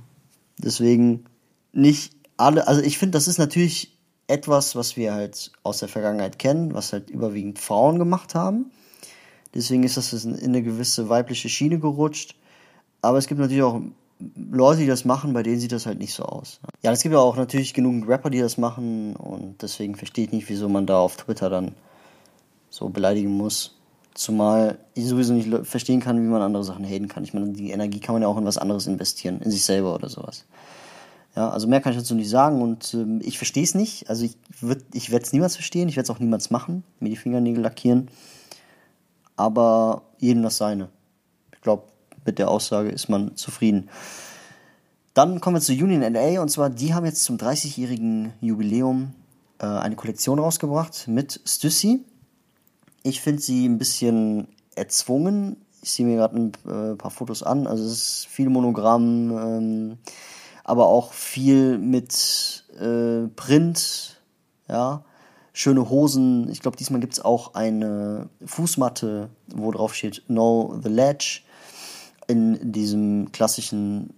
Deswegen 0.59 1.25
nicht 1.71 2.15
alle, 2.37 2.67
also 2.67 2.81
ich 2.81 2.97
finde, 2.97 3.17
das 3.17 3.27
ist 3.27 3.39
natürlich 3.39 3.97
etwas, 4.27 4.75
was 4.75 4.95
wir 4.95 5.13
halt 5.13 5.51
aus 5.63 5.79
der 5.79 5.89
Vergangenheit 5.89 6.37
kennen, 6.37 6.73
was 6.73 6.93
halt 6.93 7.09
überwiegend 7.09 7.59
Frauen 7.59 7.97
gemacht 7.97 8.35
haben 8.35 8.71
Deswegen 9.53 9.83
ist 9.83 9.97
das 9.97 10.25
in 10.25 10.35
eine 10.43 10.63
gewisse 10.63 11.09
weibliche 11.09 11.49
Schiene 11.49 11.79
gerutscht. 11.79 12.35
Aber 13.01 13.17
es 13.17 13.27
gibt 13.27 13.39
natürlich 13.39 13.63
auch 13.63 13.81
Leute, 14.35 14.81
die 14.81 14.87
das 14.87 15.05
machen, 15.05 15.33
bei 15.33 15.43
denen 15.43 15.59
sieht 15.59 15.71
das 15.71 15.85
halt 15.85 15.99
nicht 15.99 16.13
so 16.13 16.23
aus. 16.23 16.59
Ja, 16.81 16.91
es 16.91 17.01
gibt 17.01 17.13
ja 17.13 17.19
auch 17.19 17.35
natürlich 17.35 17.73
genug 17.73 18.07
Rapper, 18.07 18.29
die 18.29 18.39
das 18.39 18.57
machen 18.57 19.15
und 19.15 19.61
deswegen 19.61 19.95
verstehe 19.95 20.25
ich 20.25 20.31
nicht, 20.31 20.49
wieso 20.49 20.69
man 20.69 20.85
da 20.85 20.99
auf 20.99 21.17
Twitter 21.17 21.49
dann 21.49 21.73
so 22.69 22.89
beleidigen 22.89 23.31
muss. 23.31 23.75
Zumal 24.13 24.77
ich 24.93 25.07
sowieso 25.07 25.33
nicht 25.33 25.49
verstehen 25.65 25.99
kann, 25.99 26.17
wie 26.17 26.27
man 26.27 26.41
andere 26.41 26.63
Sachen 26.63 26.85
haten 26.85 27.07
kann. 27.07 27.23
Ich 27.23 27.33
meine, 27.33 27.49
die 27.49 27.71
Energie 27.71 27.99
kann 27.99 28.13
man 28.13 28.21
ja 28.21 28.27
auch 28.27 28.37
in 28.37 28.45
was 28.45 28.57
anderes 28.57 28.85
investieren, 28.85 29.41
in 29.41 29.49
sich 29.49 29.63
selber 29.63 29.95
oder 29.95 30.09
sowas. 30.09 30.45
Ja, 31.35 31.49
also 31.49 31.67
mehr 31.67 31.81
kann 31.81 31.93
ich 31.93 31.97
dazu 31.97 32.13
nicht 32.13 32.29
sagen 32.29 32.61
und 32.61 32.93
ähm, 32.93 33.19
ich 33.23 33.37
verstehe 33.37 33.63
es 33.63 33.73
nicht. 33.73 34.07
Also 34.09 34.25
ich, 34.25 34.37
ich 34.93 35.11
werde 35.11 35.25
es 35.25 35.33
niemals 35.33 35.55
verstehen, 35.55 35.89
ich 35.89 35.95
werde 35.95 36.05
es 36.05 36.15
auch 36.15 36.19
niemals 36.19 36.51
machen, 36.51 36.83
mir 36.99 37.09
die 37.09 37.15
Fingernägel 37.15 37.63
lackieren. 37.63 38.09
Aber 39.35 40.03
jedem 40.19 40.43
das 40.43 40.57
seine. 40.57 40.89
Ich 41.53 41.61
glaube, 41.61 41.83
mit 42.25 42.39
der 42.39 42.49
Aussage 42.49 42.89
ist 42.89 43.09
man 43.09 43.35
zufrieden. 43.35 43.89
Dann 45.13 45.41
kommen 45.41 45.57
wir 45.57 45.61
zu 45.61 45.73
Union 45.73 46.01
LA 46.01 46.41
und 46.41 46.49
zwar, 46.49 46.69
die 46.69 46.93
haben 46.93 47.05
jetzt 47.05 47.23
zum 47.23 47.37
30-jährigen 47.37 48.33
Jubiläum 48.41 49.13
äh, 49.59 49.65
eine 49.65 49.95
Kollektion 49.95 50.39
rausgebracht 50.39 51.07
mit 51.07 51.39
Stussy. 51.45 52.03
Ich 53.03 53.21
finde 53.21 53.41
sie 53.41 53.67
ein 53.67 53.77
bisschen 53.77 54.47
erzwungen. 54.75 55.57
Ich 55.81 55.91
sehe 55.91 56.05
mir 56.05 56.15
gerade 56.15 56.35
ein 56.37 56.51
äh, 56.65 56.95
paar 56.95 57.11
Fotos 57.11 57.43
an. 57.43 57.67
Also 57.67 57.83
es 57.85 57.91
ist 57.91 58.27
viel 58.27 58.49
Monogramm, 58.49 59.37
ähm, 59.37 59.97
aber 60.63 60.87
auch 60.87 61.13
viel 61.13 61.77
mit 61.77 62.63
äh, 62.79 63.27
Print, 63.35 64.21
ja. 64.67 65.03
Schöne 65.55 65.87
Hosen. 65.87 66.49
Ich 66.49 66.61
glaube, 66.61 66.77
diesmal 66.77 66.99
gibt 66.99 67.13
es 67.13 67.23
auch 67.23 67.53
eine 67.53 68.29
Fußmatte, 68.43 69.29
wo 69.53 69.69
drauf 69.69 69.93
steht 69.93 70.25
Know 70.25 70.79
the 70.81 70.89
Ledge. 70.89 71.41
In 72.27 72.71
diesem 72.71 73.31
klassischen 73.31 74.13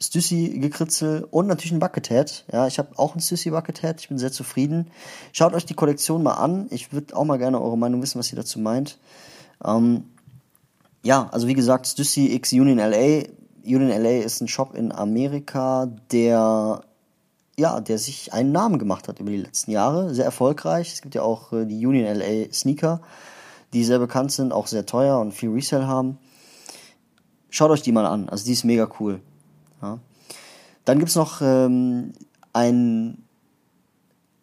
Stussy-Gekritzel 0.00 1.26
und 1.30 1.46
natürlich 1.46 1.72
ein 1.72 1.78
Buckethead. 1.78 2.44
Ja, 2.50 2.66
ich 2.66 2.78
habe 2.78 2.98
auch 2.98 3.14
ein 3.14 3.20
Stussy-Buckethead. 3.20 4.00
Ich 4.00 4.08
bin 4.08 4.18
sehr 4.18 4.32
zufrieden. 4.32 4.90
Schaut 5.32 5.52
euch 5.52 5.66
die 5.66 5.74
Kollektion 5.74 6.22
mal 6.22 6.34
an. 6.34 6.68
Ich 6.70 6.92
würde 6.92 7.14
auch 7.14 7.24
mal 7.24 7.36
gerne 7.36 7.60
eure 7.60 7.76
Meinung 7.76 8.00
wissen, 8.00 8.18
was 8.18 8.32
ihr 8.32 8.36
dazu 8.36 8.58
meint. 8.58 8.98
Ähm, 9.62 10.04
ja, 11.02 11.28
also 11.32 11.46
wie 11.48 11.54
gesagt, 11.54 11.86
Stussy 11.86 12.34
X 12.34 12.52
Union 12.52 12.78
LA. 12.78 13.24
Union 13.62 13.88
LA 13.88 14.22
ist 14.22 14.40
ein 14.40 14.48
Shop 14.48 14.74
in 14.74 14.90
Amerika, 14.90 15.86
der 16.10 16.82
ja, 17.58 17.80
der 17.80 17.98
sich 17.98 18.32
einen 18.32 18.52
Namen 18.52 18.78
gemacht 18.78 19.06
hat 19.06 19.20
über 19.20 19.30
die 19.30 19.36
letzten 19.36 19.70
Jahre. 19.70 20.14
Sehr 20.14 20.24
erfolgreich. 20.24 20.94
Es 20.94 21.02
gibt 21.02 21.14
ja 21.14 21.22
auch 21.22 21.52
äh, 21.52 21.66
die 21.66 21.84
Union 21.84 22.06
LA 22.06 22.50
Sneaker, 22.52 23.02
die 23.74 23.84
sehr 23.84 23.98
bekannt 23.98 24.32
sind, 24.32 24.52
auch 24.52 24.66
sehr 24.66 24.86
teuer 24.86 25.20
und 25.20 25.32
viel 25.32 25.50
Resale 25.50 25.86
haben. 25.86 26.18
Schaut 27.50 27.70
euch 27.70 27.82
die 27.82 27.92
mal 27.92 28.06
an. 28.06 28.28
Also 28.28 28.44
die 28.44 28.52
ist 28.52 28.64
mega 28.64 28.88
cool. 29.00 29.20
Ja. 29.82 29.98
Dann 30.84 30.98
gibt 30.98 31.10
es 31.10 31.16
noch 31.16 31.40
ähm, 31.42 32.12
ein, 32.52 33.18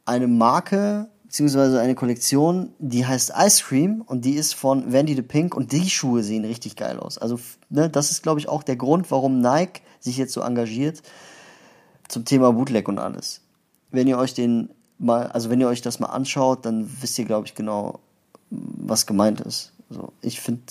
eine 0.05 0.27
Marke, 0.27 1.09
beziehungsweise 1.23 1.81
eine 1.81 1.95
Kollektion, 1.95 2.71
die 2.79 3.05
heißt 3.05 3.33
Ice 3.37 3.63
Cream 3.63 4.01
und 4.01 4.23
die 4.23 4.33
ist 4.33 4.53
von 4.53 4.93
Vandy 4.93 5.15
the 5.15 5.21
Pink 5.21 5.55
und 5.55 5.71
die 5.71 5.89
Schuhe 5.89 6.23
sehen 6.23 6.45
richtig 6.45 6.75
geil 6.75 6.99
aus. 6.99 7.17
Also, 7.17 7.39
ne, 7.69 7.89
das 7.89 8.11
ist, 8.11 8.23
glaube 8.23 8.39
ich, 8.39 8.47
auch 8.47 8.63
der 8.63 8.77
Grund, 8.77 9.11
warum 9.11 9.41
Nike 9.41 9.81
sich 9.99 10.17
jetzt 10.17 10.33
so 10.33 10.41
engagiert 10.41 11.01
zum 12.07 12.23
Thema 12.23 12.53
Bootleg 12.53 12.87
und 12.87 12.99
alles. 12.99 13.41
Wenn 13.91 14.07
ihr 14.07 14.17
euch 14.17 14.33
den 14.33 14.69
mal, 14.99 15.27
also 15.27 15.49
wenn 15.49 15.59
ihr 15.59 15.67
euch 15.67 15.81
das 15.81 15.99
mal 15.99 16.07
anschaut, 16.07 16.65
dann 16.65 16.89
wisst 17.01 17.19
ihr, 17.19 17.25
glaube 17.25 17.47
ich, 17.47 17.55
genau, 17.55 17.99
was 18.49 19.05
gemeint 19.05 19.41
ist. 19.41 19.73
Also, 19.89 20.13
ich 20.21 20.39
finde 20.39 20.61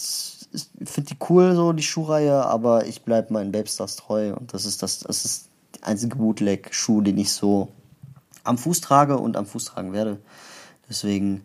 ich 0.57 0.89
finde 0.89 1.15
die 1.15 1.19
cool, 1.29 1.55
so 1.55 1.73
die 1.73 1.83
Schuhreihe, 1.83 2.45
aber 2.45 2.87
ich 2.87 3.03
bleibe 3.03 3.33
meinen 3.33 3.53
Babestars 3.53 3.97
treu 3.97 4.35
und 4.35 4.55
das 4.55 4.65
ist 4.65 4.83
das, 4.83 5.01
das 5.01 5.25
ist 5.25 5.49
der 5.77 5.89
einzige 5.89 6.17
Bootleg-Schuh, 6.17 7.03
den 7.03 7.19
ich 7.19 7.33
so 7.33 7.69
am 8.45 8.59
Fuß 8.59 8.81
trage 8.81 9.19
und 9.19 9.37
am 9.37 9.47
Fuß 9.47 9.67
tragen 9.67 9.93
werde. 9.93 10.19
Deswegen, 10.89 11.43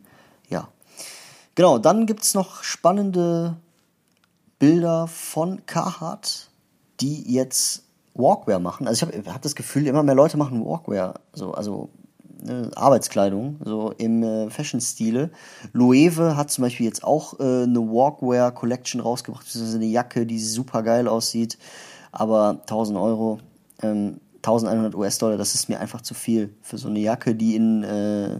ja. 0.49 0.67
Genau, 1.55 1.77
dann 1.77 2.05
gibt 2.05 2.23
es 2.23 2.33
noch 2.33 2.63
spannende 2.63 3.57
Bilder 4.59 5.07
von 5.07 5.65
Carhartt, 5.65 6.49
die 6.99 7.33
jetzt 7.33 7.83
Walkwear 8.13 8.59
machen. 8.59 8.87
Also 8.87 9.07
ich 9.07 9.17
habe 9.17 9.33
hab 9.33 9.41
das 9.41 9.55
Gefühl, 9.55 9.87
immer 9.87 10.03
mehr 10.03 10.15
Leute 10.15 10.37
machen 10.37 10.63
Walkwear. 10.63 11.19
So, 11.33 11.53
also 11.53 11.89
äh, 12.47 12.75
Arbeitskleidung, 12.75 13.57
so 13.63 13.93
im 13.97 14.23
äh, 14.23 14.49
Fashion-Stile. 14.49 15.31
Loewe 15.73 16.35
hat 16.35 16.51
zum 16.51 16.63
Beispiel 16.63 16.85
jetzt 16.85 17.03
auch 17.03 17.39
äh, 17.39 17.63
eine 17.63 17.79
Walkwear-Collection 17.79 19.01
rausgebracht, 19.01 19.45
ist 19.47 19.75
eine 19.75 19.85
Jacke, 19.85 20.25
die 20.25 20.39
super 20.39 20.83
geil 20.83 21.07
aussieht, 21.07 21.57
aber 22.11 22.59
1000 22.61 22.97
Euro, 22.97 23.39
ähm, 23.81 24.19
1100 24.37 24.95
US-Dollar, 24.95 25.37
das 25.37 25.53
ist 25.53 25.69
mir 25.69 25.79
einfach 25.79 26.01
zu 26.01 26.13
viel 26.13 26.55
für 26.61 26.77
so 26.77 26.87
eine 26.87 26.99
Jacke, 26.99 27.35
die 27.35 27.55
in, 27.55 27.83
äh, 27.83 28.39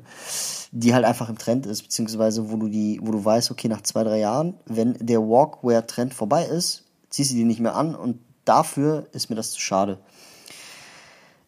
die 0.72 0.94
halt 0.94 1.06
einfach 1.06 1.30
im 1.30 1.38
Trend 1.38 1.66
ist, 1.66 1.84
beziehungsweise 1.84 2.52
wo 2.52 2.58
du 2.58 2.68
die, 2.68 3.00
wo 3.04 3.12
du 3.12 3.24
weißt, 3.24 3.52
okay, 3.52 3.68
nach 3.68 3.82
zwei, 3.82 4.04
drei 4.04 4.20
Jahren, 4.20 4.56
wenn 4.66 4.96
der 5.00 5.22
Walkwear-Trend 5.22 6.14
vorbei 6.14 6.46
ist, 6.46 6.86
ziehst 7.10 7.32
du 7.32 7.36
die 7.36 7.44
nicht 7.44 7.60
mehr 7.60 7.76
an 7.76 7.94
und 7.94 8.18
dafür 8.46 9.08
ist 9.12 9.30
mir 9.30 9.36
das 9.36 9.52
zu 9.52 9.62
schade. 9.62 10.00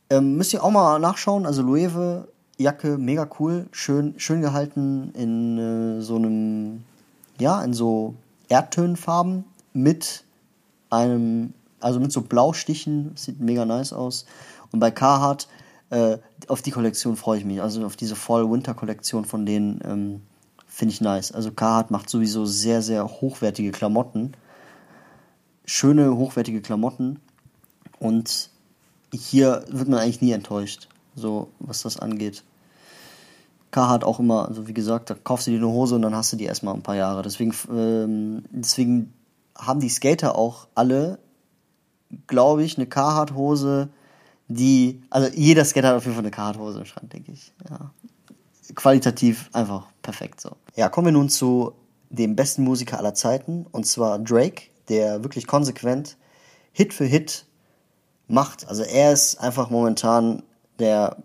Ähm, 0.10 0.36
müsst 0.36 0.54
ihr 0.54 0.64
auch 0.64 0.70
mal 0.70 1.00
nachschauen. 1.00 1.46
Also 1.46 1.62
Loewe 1.64 2.28
Jacke, 2.58 2.98
mega 2.98 3.28
cool, 3.40 3.68
schön, 3.72 4.14
schön 4.18 4.42
gehalten 4.42 5.12
in 5.16 5.58
äh, 5.58 6.02
so 6.02 6.18
einem, 6.18 6.84
ja, 7.40 7.64
in 7.64 7.74
so 7.74 8.14
Erdtönenfarben 8.48 9.44
mit 9.74 10.24
einem, 10.92 11.54
also 11.80 12.00
mit 12.00 12.12
so 12.12 12.22
Blaustichen, 12.22 13.14
sieht 13.16 13.40
mega 13.40 13.66
nice 13.66 13.92
aus. 13.92 14.26
Und 14.72 14.80
bei 14.80 14.92
Carhartt, 14.92 15.48
äh, 15.90 16.20
auf 16.48 16.62
die 16.62 16.72
Kollektion 16.72 17.16
freue 17.16 17.40
ich 17.40 17.46
mich, 17.46 17.62
also 17.62 17.84
auf 17.86 17.96
diese 17.96 18.16
Fall-Winter-Kollektion 18.16 19.26
von 19.26 19.46
denen 19.48 19.82
ähm, 19.84 20.22
finde 20.68 20.94
ich 20.94 21.02
nice. 21.02 21.32
Also 21.32 21.52
Carhartt 21.52 21.90
macht 21.90 22.10
sowieso 22.10 22.46
sehr, 22.46 22.84
sehr 22.84 23.08
hochwertige 23.08 23.72
Klamotten, 23.72 24.34
schöne, 25.66 26.16
hochwertige 26.16 26.62
Klamotten 26.62 27.20
und 27.98 28.52
hier 29.12 29.66
wird 29.70 29.88
man 29.88 30.00
eigentlich 30.00 30.22
nie 30.22 30.32
enttäuscht 30.32 30.88
so 31.16 31.50
was 31.60 31.82
das 31.82 31.98
angeht. 31.98 32.44
K 33.72 33.90
hat 33.90 34.04
auch 34.04 34.20
immer, 34.20 34.48
also 34.48 34.68
wie 34.68 34.74
gesagt, 34.74 35.10
da 35.10 35.16
kaufst 35.16 35.48
du 35.48 35.52
dir 35.52 35.58
eine 35.58 35.68
Hose 35.68 35.96
und 35.96 36.04
dann 36.04 36.16
hast 36.16 36.32
du 36.32 36.38
die 36.38 36.46
erstmal 36.46 36.76
ein 36.76 36.84
paar 36.84 36.96
Jahre. 36.96 37.24
Deswegen, 37.24 37.54
ähm, 37.72 38.44
deswegen 38.52 39.14
haben 39.58 39.80
die 39.80 39.90
Skater 39.90 40.38
auch 40.38 40.68
alle, 40.76 41.18
glaube 42.28 42.64
ich, 42.64 42.78
eine 42.78 42.86
Carhartt-Hose, 42.86 43.90
die, 44.48 45.02
also 45.10 45.28
jeder 45.36 45.66
Skater 45.66 45.90
hat 45.90 45.96
auf 45.96 46.04
jeden 46.04 46.16
Fall 46.16 46.24
eine 46.24 46.32
Carhartt-Hose 46.32 46.80
im 46.80 46.86
Schrank, 46.86 47.10
denke 47.10 47.32
ich. 47.32 47.52
Ja. 47.70 47.92
Qualitativ 48.76 49.50
einfach 49.54 49.88
perfekt 50.02 50.40
so. 50.40 50.52
Ja, 50.76 50.90
kommen 50.90 51.08
wir 51.08 51.12
nun 51.12 51.30
zu 51.30 51.74
dem 52.10 52.36
besten 52.36 52.64
Musiker 52.64 53.00
aller 53.00 53.16
Zeiten 53.16 53.66
und 53.72 53.86
zwar 53.88 54.20
Drake, 54.20 54.64
der 54.90 55.24
wirklich 55.24 55.48
konsequent 55.48 56.18
Hit 56.74 56.94
für 56.94 57.06
Hit 57.06 57.46
macht. 58.28 58.68
Also 58.68 58.84
er 58.84 59.14
ist 59.14 59.38
einfach 59.38 59.70
momentan 59.70 60.44
der 60.80 61.18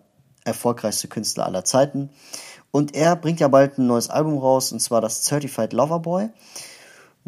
erfolgreichste 0.45 1.09
Künstler 1.09 1.47
aller 1.47 1.65
Zeiten. 1.65 2.11
Und 2.71 2.95
er 2.95 3.17
bringt 3.17 3.41
ja 3.41 3.49
bald 3.49 3.79
ein 3.79 3.87
neues 3.87 4.11
Album 4.11 4.39
raus, 4.39 4.73
und 4.73 4.81
zwar 4.81 5.01
das 5.01 5.25
Certified 5.25 5.73
Lover 5.73 6.01
Boy. 6.01 6.29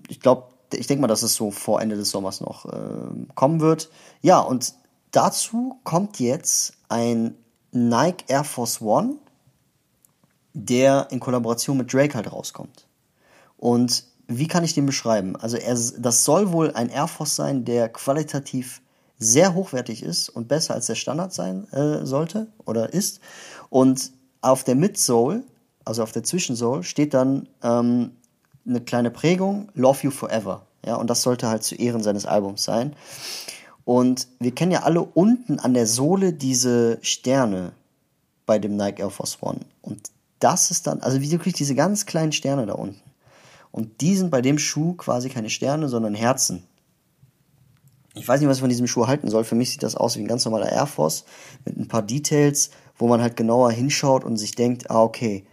Ich 0.09 0.21
glaube, 0.21 0.49
ich 0.73 0.87
denke 0.87 1.03
mal, 1.03 1.09
dass 1.09 1.23
es 1.23 1.35
so 1.35 1.51
vor 1.51 1.81
Ende 1.81 1.97
des 1.97 2.11
Sommers 2.11 2.41
noch 2.41 2.67
äh, 2.67 3.27
kommen 3.35 3.61
wird. 3.61 3.91
Ja, 4.21 4.41
und 4.41 4.75
dazu 5.11 5.81
kommt 5.85 6.21
jetzt 6.21 6.75
ein 6.89 7.35
Nike 7.73 8.25
Air 8.29 8.45
Force 8.45 8.81
One, 8.81 9.17
der 10.53 11.09
in 11.11 11.21
Kollaboration 11.21 11.77
mit 11.77 11.93
Drake 11.93 12.15
halt 12.15 12.33
rauskommt. 12.33 12.87
Und 13.57 14.05
wie 14.27 14.47
kann 14.47 14.65
ich 14.65 14.75
den 14.75 14.87
beschreiben? 14.87 15.37
Also 15.37 15.57
er, 15.57 15.77
das 15.99 16.25
soll 16.25 16.53
wohl 16.53 16.73
ein 16.73 16.89
Air 16.89 17.09
Force 17.09 17.37
sein, 17.37 17.65
der 17.65 17.89
qualitativ 17.89 18.81
sehr 19.21 19.55
hochwertig 19.55 20.03
ist 20.03 20.31
und 20.31 20.49
besser 20.49 20.75
als 20.75 20.87
der 20.87 20.95
Standard 20.97 21.33
sein 21.33 21.71
äh, 21.73 22.05
sollte 22.05 22.49
oder 22.65 22.93
ist. 22.93 23.21
Und 23.69 24.11
auf 24.41 24.65
der 24.65 24.75
Midsole, 24.75 25.45
also 25.85 26.03
auf 26.03 26.11
der 26.11 26.25
Zwischensole, 26.25 26.83
steht 26.83 27.15
dann 27.15 27.47
ähm, 27.63 28.13
eine 28.67 28.81
kleine 28.81 29.11
Prägung, 29.11 29.69
Love 29.75 29.99
You 30.05 30.11
Forever. 30.11 30.67
Ja, 30.85 30.97
und 30.97 31.11
das 31.11 31.23
sollte 31.23 31.49
halt 31.49 31.63
zu 31.63 31.75
Ehren 31.75 32.03
seines 32.03 32.25
Albums 32.25 32.65
sein. 32.65 32.97
Und 33.85 34.27
wir 34.39 34.55
kennen 34.55 34.73
ja 34.73 34.83
alle 34.83 35.03
unten 35.03 35.59
an 35.59 35.75
der 35.75 35.87
Sohle 35.87 36.33
diese 36.33 36.99
Sterne 37.03 37.73
bei 38.47 38.59
dem 38.59 38.77
Nike 38.77 39.01
Air 39.01 39.11
Force 39.11 39.39
One. 39.43 39.61
Und 39.83 40.11
das 40.39 40.71
ist 40.71 40.87
dann, 40.87 41.01
also 41.01 41.21
wie 41.21 41.31
wirklich 41.31 41.55
diese 41.55 41.75
ganz 41.75 42.07
kleinen 42.07 42.33
Sterne 42.33 42.65
da 42.65 42.73
unten. 42.75 43.01
Und 43.71 44.01
die 44.01 44.17
sind 44.17 44.31
bei 44.31 44.41
dem 44.41 44.59
Schuh 44.59 44.95
quasi 44.95 45.29
keine 45.29 45.51
Sterne, 45.51 45.89
sondern 45.89 46.15
Herzen. 46.15 46.65
Ich 48.21 48.29
weiß 48.29 48.41
nicht, 48.41 48.49
was 48.49 48.59
ich 48.59 48.63
von 48.63 48.69
diesem 48.69 48.87
Schuh 48.87 49.07
halten 49.07 49.31
soll. 49.31 49.45
Für 49.45 49.55
mich 49.55 49.71
sieht 49.71 49.83
das 49.83 49.95
aus 49.95 50.17
wie 50.17 50.21
ein 50.21 50.29
ganz 50.29 50.45
normaler 50.45 50.71
Air 50.71 50.87
Force 50.87 51.25
mit 51.65 51.79
ein 51.79 51.89
paar 51.89 52.03
Details, 52.03 52.71
wo 52.99 53.09
man 53.09 53.23
halt 53.23 53.35
genauer 53.35 53.73
hinschaut 53.73 54.25
und 54.25 54.37
sich 54.37 54.55
denkt, 54.55 54.91
ah, 54.91 55.03
okay, 55.03 55.47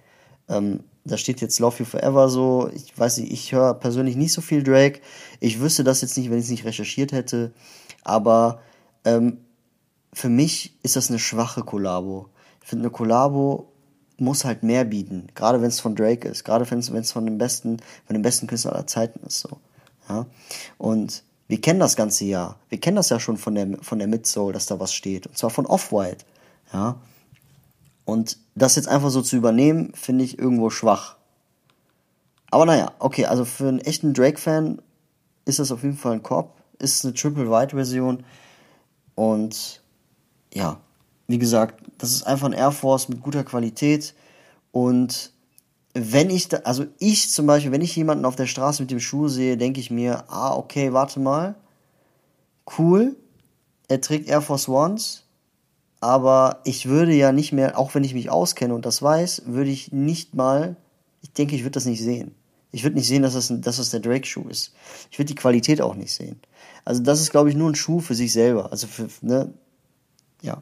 ähm, 0.49 0.81
da 1.05 1.15
steht 1.15 1.39
jetzt 1.39 1.59
Love 1.59 1.77
You 1.79 1.85
Forever 1.85 2.27
so. 2.27 2.69
Ich 2.73 2.97
weiß 2.97 3.19
nicht, 3.19 3.31
ich 3.31 3.53
höre 3.53 3.73
persönlich 3.73 4.17
nicht 4.17 4.33
so 4.33 4.41
viel 4.41 4.63
Drake. 4.63 4.99
Ich 5.39 5.61
wüsste 5.61 5.85
das 5.85 6.01
jetzt 6.01 6.17
nicht, 6.17 6.29
wenn 6.29 6.39
ich 6.39 6.45
es 6.45 6.51
nicht 6.51 6.65
recherchiert 6.65 7.13
hätte. 7.13 7.53
Aber 8.03 8.59
ähm, 9.05 9.37
für 10.11 10.27
mich 10.27 10.77
ist 10.83 10.97
das 10.97 11.09
eine 11.09 11.19
schwache 11.19 11.63
Kollabo. 11.63 12.27
Ich 12.61 12.67
finde, 12.67 12.83
eine 12.83 12.91
Kollabo 12.91 13.71
muss 14.17 14.43
halt 14.43 14.63
mehr 14.63 14.83
bieten. 14.83 15.27
Gerade 15.35 15.61
wenn 15.61 15.69
es 15.69 15.79
von 15.79 15.95
Drake 15.95 16.27
ist. 16.27 16.43
Gerade 16.43 16.69
wenn 16.69 16.79
es 16.79 17.11
von 17.11 17.25
dem 17.25 17.37
besten, 17.37 17.77
von 18.05 18.21
besten 18.21 18.47
Künstler 18.47 18.73
aller 18.73 18.87
Zeiten 18.87 19.25
ist. 19.25 19.39
So. 19.39 19.57
Ja? 20.09 20.25
Und 20.77 21.23
wir 21.47 21.61
kennen 21.61 21.79
das 21.79 21.95
ganze 21.95 22.25
Jahr. 22.25 22.59
Wir 22.69 22.79
kennen 22.79 22.97
das 22.97 23.09
ja 23.09 23.19
schon 23.19 23.37
von 23.37 23.55
der, 23.55 23.77
von 23.81 23.99
der 23.99 24.07
Mid-Soul, 24.07 24.53
dass 24.53 24.65
da 24.65 24.79
was 24.79 24.93
steht. 24.93 25.27
Und 25.27 25.37
zwar 25.37 25.49
von 25.49 25.65
Off-White. 25.65 26.25
Ja. 26.73 26.97
Und 28.05 28.37
das 28.55 28.75
jetzt 28.75 28.87
einfach 28.87 29.09
so 29.09 29.21
zu 29.21 29.35
übernehmen, 29.37 29.93
finde 29.93 30.23
ich 30.23 30.39
irgendwo 30.39 30.69
schwach. 30.69 31.15
Aber 32.51 32.65
naja, 32.65 32.91
okay, 32.99 33.25
also 33.25 33.45
für 33.45 33.67
einen 33.67 33.79
echten 33.79 34.13
Drake-Fan 34.13 34.81
ist 35.45 35.59
das 35.59 35.71
auf 35.71 35.83
jeden 35.83 35.97
Fall 35.97 36.13
ein 36.13 36.23
Korb. 36.23 36.53
Ist 36.79 37.05
eine 37.05 37.13
Triple-White-Version. 37.13 38.23
Und 39.15 39.81
ja, 40.53 40.79
wie 41.27 41.39
gesagt, 41.39 41.81
das 41.97 42.11
ist 42.11 42.23
einfach 42.23 42.47
ein 42.47 42.53
Air 42.53 42.71
Force 42.71 43.09
mit 43.09 43.21
guter 43.21 43.43
Qualität. 43.43 44.13
Und 44.71 45.31
wenn 45.97 46.29
ich 46.29 46.47
da, 46.47 46.57
also 46.57 46.85
ich 46.99 47.31
zum 47.31 47.47
Beispiel, 47.47 47.71
wenn 47.71 47.81
ich 47.81 47.95
jemanden 47.95 48.25
auf 48.25 48.35
der 48.35 48.45
Straße 48.45 48.81
mit 48.83 48.91
dem 48.91 48.99
Schuh 48.99 49.27
sehe, 49.27 49.57
denke 49.57 49.79
ich 49.79 49.89
mir, 49.89 50.25
ah, 50.27 50.55
okay, 50.55 50.93
warte 50.93 51.19
mal. 51.19 51.55
Cool. 52.77 53.15
Er 53.87 54.01
trägt 54.01 54.27
Air 54.27 54.41
Force 54.41 54.67
Ones. 54.67 55.23
Aber 55.99 56.61
ich 56.63 56.87
würde 56.87 57.13
ja 57.13 57.31
nicht 57.31 57.53
mehr, 57.53 57.79
auch 57.79 57.95
wenn 57.95 58.03
ich 58.03 58.13
mich 58.13 58.29
auskenne 58.29 58.75
und 58.75 58.85
das 58.85 59.01
weiß, 59.01 59.43
würde 59.47 59.71
ich 59.71 59.91
nicht 59.91 60.35
mal, 60.35 60.75
ich 61.21 61.33
denke, 61.33 61.55
ich 61.55 61.63
würde 61.63 61.71
das 61.71 61.85
nicht 61.85 62.03
sehen. 62.03 62.35
Ich 62.71 62.83
würde 62.83 62.97
nicht 62.97 63.07
sehen, 63.07 63.23
dass 63.23 63.33
das, 63.33 63.51
dass 63.51 63.77
das 63.77 63.89
der 63.89 64.01
Drake-Schuh 64.01 64.47
ist. 64.49 64.73
Ich 65.09 65.17
würde 65.17 65.29
die 65.29 65.35
Qualität 65.35 65.81
auch 65.81 65.95
nicht 65.95 66.13
sehen. 66.13 66.39
Also 66.85 67.01
das 67.01 67.19
ist, 67.19 67.31
glaube 67.31 67.49
ich, 67.49 67.55
nur 67.55 67.69
ein 67.69 67.75
Schuh 67.75 67.99
für 67.99 68.13
sich 68.13 68.31
selber. 68.31 68.71
Also 68.71 68.85
für, 68.85 69.07
ne, 69.21 69.51
ja. 70.41 70.61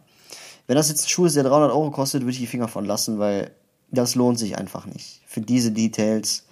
Wenn 0.67 0.77
das 0.77 0.87
jetzt 0.87 1.03
ein 1.05 1.09
Schuh 1.09 1.25
ist, 1.25 1.35
der 1.35 1.43
300 1.43 1.71
Euro 1.71 1.91
kostet, 1.91 2.21
würde 2.21 2.31
ich 2.31 2.39
die 2.39 2.47
Finger 2.47 2.69
von 2.69 2.85
lassen, 2.85 3.19
weil 3.19 3.51
das 3.91 4.15
lohnt 4.15 4.39
sich 4.39 4.57
einfach 4.57 4.85
nicht. 4.85 5.21
Für 5.25 5.41
diese 5.41 5.71
Details. 5.71 6.45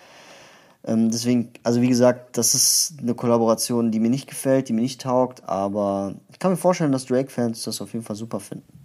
Ähm, 0.85 1.11
deswegen, 1.11 1.51
also 1.63 1.81
wie 1.81 1.87
gesagt, 1.87 2.37
das 2.37 2.53
ist 2.53 2.95
eine 2.99 3.15
Kollaboration, 3.15 3.91
die 3.91 3.99
mir 3.99 4.09
nicht 4.09 4.27
gefällt, 4.27 4.69
die 4.69 4.73
mir 4.73 4.81
nicht 4.81 5.01
taugt, 5.01 5.47
aber 5.47 6.15
ich 6.31 6.39
kann 6.39 6.51
mir 6.51 6.57
vorstellen, 6.57 6.91
dass 6.91 7.05
Drake-Fans 7.05 7.63
das 7.63 7.81
auf 7.81 7.93
jeden 7.93 8.03
Fall 8.03 8.17
super 8.17 8.39
finden. 8.39 8.83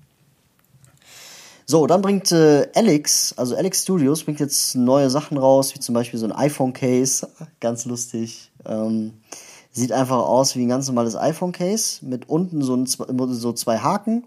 So, 1.66 1.86
dann 1.86 2.00
bringt 2.00 2.32
äh, 2.32 2.66
Alex, 2.74 3.34
also 3.36 3.54
Alex 3.54 3.82
Studios, 3.82 4.24
bringt 4.24 4.40
jetzt 4.40 4.74
neue 4.74 5.10
Sachen 5.10 5.36
raus, 5.36 5.74
wie 5.74 5.80
zum 5.80 5.94
Beispiel 5.94 6.18
so 6.18 6.24
ein 6.24 6.32
iPhone-Case, 6.32 7.28
ganz 7.60 7.84
lustig. 7.84 8.50
Ähm, 8.64 9.12
sieht 9.70 9.92
einfach 9.92 10.16
aus 10.16 10.56
wie 10.56 10.64
ein 10.64 10.70
ganz 10.70 10.86
normales 10.86 11.14
iPhone-Case 11.14 12.06
mit 12.06 12.28
unten 12.28 12.62
so, 12.62 12.74
ein, 12.74 12.86
so 12.86 13.52
zwei 13.52 13.78
Haken. 13.78 14.24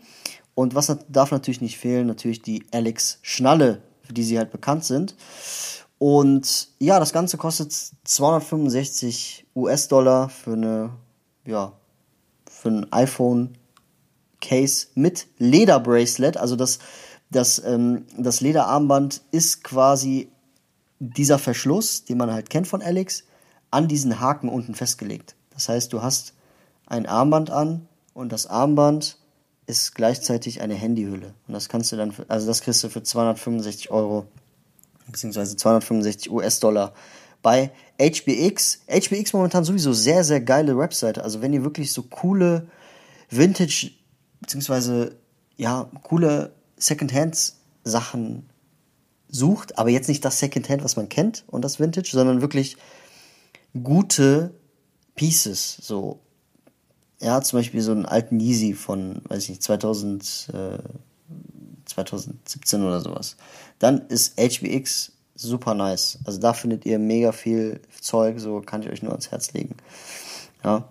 Und 0.54 0.76
was 0.76 0.96
darf 1.10 1.32
natürlich 1.32 1.62
nicht 1.62 1.80
fehlen, 1.80 2.06
natürlich 2.06 2.44
die 2.44 2.64
Alex-Schnalle, 2.72 3.82
für 4.12 4.16
die 4.16 4.24
sie 4.24 4.38
halt 4.38 4.52
bekannt 4.52 4.84
sind. 4.84 5.16
Und 5.98 6.68
ja, 6.80 7.00
das 7.00 7.14
Ganze 7.14 7.38
kostet 7.38 7.72
265 8.04 9.46
US-Dollar 9.56 10.28
für 10.28 10.54
eine, 10.54 10.90
ja, 11.46 11.72
für 12.50 12.70
ein 12.70 12.92
iPhone 12.92 13.58
Case 14.42 14.88
mit 14.96 15.28
Lederbracelet. 15.38 16.36
Also 16.36 16.58
das, 16.58 16.80
das, 17.30 17.64
ähm, 17.64 18.06
das 18.18 18.42
Lederarmband 18.42 19.22
ist 19.32 19.64
quasi 19.64 20.30
dieser 21.00 21.40
Verschluss, 21.40 22.04
den 22.04 22.18
man 22.18 22.34
halt 22.34 22.50
kennt 22.50 22.68
von 22.68 22.82
Alex, 22.82 23.24
an 23.70 23.88
diesen 23.88 24.20
Haken 24.20 24.50
unten 24.50 24.76
festgelegt. 24.76 25.36
Das 25.52 25.70
heißt, 25.70 25.94
du 25.94 26.02
hast 26.02 26.34
ein 26.86 27.06
Armband 27.06 27.50
an 27.50 27.88
und 28.14 28.34
das 28.34 28.46
Armband 28.46 29.18
ist 29.72 29.96
gleichzeitig 29.96 30.62
eine 30.62 30.76
Handyhülle. 30.76 31.34
Und 31.48 31.54
das 31.54 31.70
kannst 31.70 31.92
du 31.92 31.96
dann, 31.96 32.12
für, 32.12 32.26
also 32.28 32.46
das 32.46 32.62
kriegst 32.62 32.84
du 32.84 32.90
für 32.90 33.02
265 33.02 33.90
Euro, 33.90 34.28
beziehungsweise 35.08 35.56
265 35.56 36.30
US-Dollar 36.30 36.94
bei 37.42 37.72
HBX. 38.00 38.82
HBX 38.88 39.34
momentan 39.34 39.64
sowieso 39.64 39.94
sehr, 39.94 40.24
sehr 40.24 40.42
geile 40.42 40.78
Webseite. 40.78 41.24
Also 41.24 41.42
wenn 41.42 41.54
ihr 41.54 41.64
wirklich 41.64 41.94
so 41.94 42.04
coole 42.04 42.68
Vintage, 43.30 43.92
beziehungsweise, 44.42 45.16
ja, 45.56 45.90
coole 46.04 46.54
Secondhand-Sachen 46.78 48.50
sucht, 49.30 49.78
aber 49.78 49.90
jetzt 49.90 50.10
nicht 50.10 50.26
das 50.26 50.40
Secondhand, 50.40 50.84
was 50.84 50.98
man 50.98 51.08
kennt 51.08 51.46
und 51.48 51.64
das 51.64 51.80
Vintage, 51.80 52.10
sondern 52.12 52.42
wirklich 52.42 52.76
gute 53.82 54.54
Pieces, 55.16 55.78
so 55.82 56.20
ja, 57.22 57.42
zum 57.42 57.60
Beispiel 57.60 57.82
so 57.82 57.92
einen 57.92 58.06
alten 58.06 58.40
Yeezy 58.40 58.74
von, 58.74 59.22
weiß 59.28 59.44
ich 59.44 59.50
nicht, 59.50 59.64
2000, 59.64 60.50
äh, 60.54 60.80
2017 61.86 62.84
oder 62.84 63.02
sowas. 63.02 63.38
Dann 63.80 64.08
ist 64.08 64.40
HBX 64.40 65.12
super 65.36 65.74
nice. 65.74 66.20
Also 66.26 66.40
da 66.40 66.54
findet 66.54 66.86
ihr 66.86 67.00
mega 67.00 67.32
viel 67.32 67.82
Zeug, 68.00 68.40
so 68.40 68.62
kann 68.62 68.82
ich 68.82 68.90
euch 68.90 69.04
nur 69.04 69.12
ans 69.12 69.32
Herz 69.32 69.54
legen. 69.54 69.76
Ja. 70.64 70.90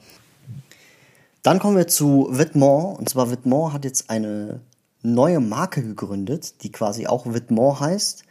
Dann 1.42 1.58
kommen 1.58 1.76
wir 1.76 1.88
zu 1.88 2.28
Vetements. 2.30 2.98
Und 2.98 3.08
zwar 3.08 3.30
Vetements 3.30 3.72
hat 3.72 3.84
jetzt 3.84 4.10
eine 4.10 4.60
neue 5.02 5.40
Marke 5.40 5.82
gegründet, 5.82 6.62
die 6.62 6.70
quasi 6.70 7.06
auch 7.06 7.26
Vetements 7.26 7.80
heißt, 7.80 8.24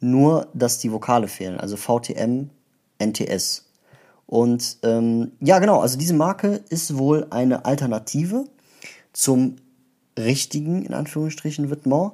nur 0.00 0.48
dass 0.54 0.78
die 0.78 0.92
Vokale 0.92 1.28
fehlen. 1.28 1.60
Also 1.60 1.76
VTM 1.76 2.50
NTS. 2.98 3.64
Und 4.26 4.78
ähm, 4.82 5.32
ja, 5.40 5.58
genau, 5.58 5.80
also 5.80 5.98
diese 5.98 6.14
Marke 6.14 6.62
ist 6.68 6.96
wohl 6.96 7.26
eine 7.30 7.64
Alternative 7.64 8.46
zum 9.12 9.56
richtigen, 10.18 10.84
in 10.84 10.94
Anführungsstrichen, 10.94 11.70
Vêtement. 11.70 12.12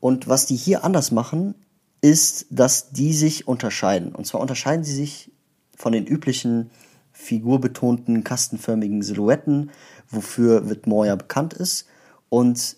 Und 0.00 0.28
was 0.28 0.46
die 0.46 0.56
hier 0.56 0.84
anders 0.84 1.10
machen, 1.10 1.54
ist, 2.00 2.46
dass 2.50 2.90
die 2.90 3.12
sich 3.12 3.48
unterscheiden. 3.48 4.14
Und 4.14 4.26
zwar 4.26 4.40
unterscheiden 4.40 4.84
sie 4.84 4.94
sich 4.94 5.32
von 5.76 5.92
den 5.92 6.06
üblichen 6.06 6.70
figurbetonten, 7.12 8.22
kastenförmigen 8.24 9.02
Silhouetten, 9.02 9.70
wofür 10.08 10.62
Vêtement 10.62 11.06
ja 11.06 11.16
bekannt 11.16 11.54
ist. 11.54 11.86
Und 12.28 12.76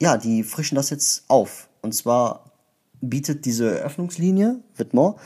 ja, 0.00 0.16
die 0.16 0.44
frischen 0.44 0.76
das 0.76 0.90
jetzt 0.90 1.24
auf. 1.28 1.68
Und 1.82 1.94
zwar 1.94 2.52
bietet 3.00 3.44
diese 3.44 3.68
Öffnungslinie, 3.68 4.60
Vêtement, 4.76 5.16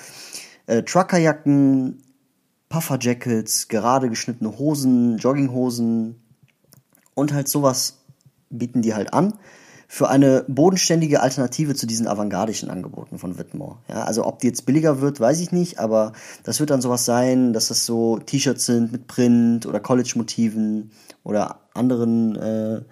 äh, 0.66 0.83
Truckerjacken, 0.83 2.03
Pufferjackets, 2.68 3.68
gerade 3.68 4.09
geschnittene 4.09 4.59
Hosen, 4.59 5.18
Jogginghosen 5.18 6.16
und 7.14 7.33
halt 7.33 7.48
sowas 7.48 7.98
bieten 8.50 8.83
die 8.83 8.94
halt 8.94 9.12
an 9.12 9.35
für 9.90 10.11
eine 10.11 10.44
bodenständige 10.48 11.22
Alternative 11.22 11.74
zu 11.74 11.87
diesen 11.87 12.07
avantgardischen 12.07 12.68
Angeboten 12.68 13.18
von 13.18 13.38
Whitmore. 13.38 13.78
Ja, 13.88 14.02
also 14.02 14.26
ob 14.26 14.38
die 14.38 14.46
jetzt 14.46 14.66
billiger 14.66 15.00
wird, 15.00 15.18
weiß 15.18 15.40
ich 15.40 15.50
nicht, 15.50 15.78
aber 15.78 16.12
das 16.42 16.61
wird 16.61 16.68
dann 16.68 16.83
sowas 16.83 17.07
sein, 17.07 17.54
dass 17.54 17.68
das 17.68 17.87
so 17.87 18.18
T-Shirts 18.18 18.66
sind 18.66 18.92
mit 18.92 19.07
Print 19.07 19.64
oder 19.64 19.81
College-Motiven 19.81 20.90
oder 21.24 21.61
anderen 21.72 22.37
äh, 22.37 22.83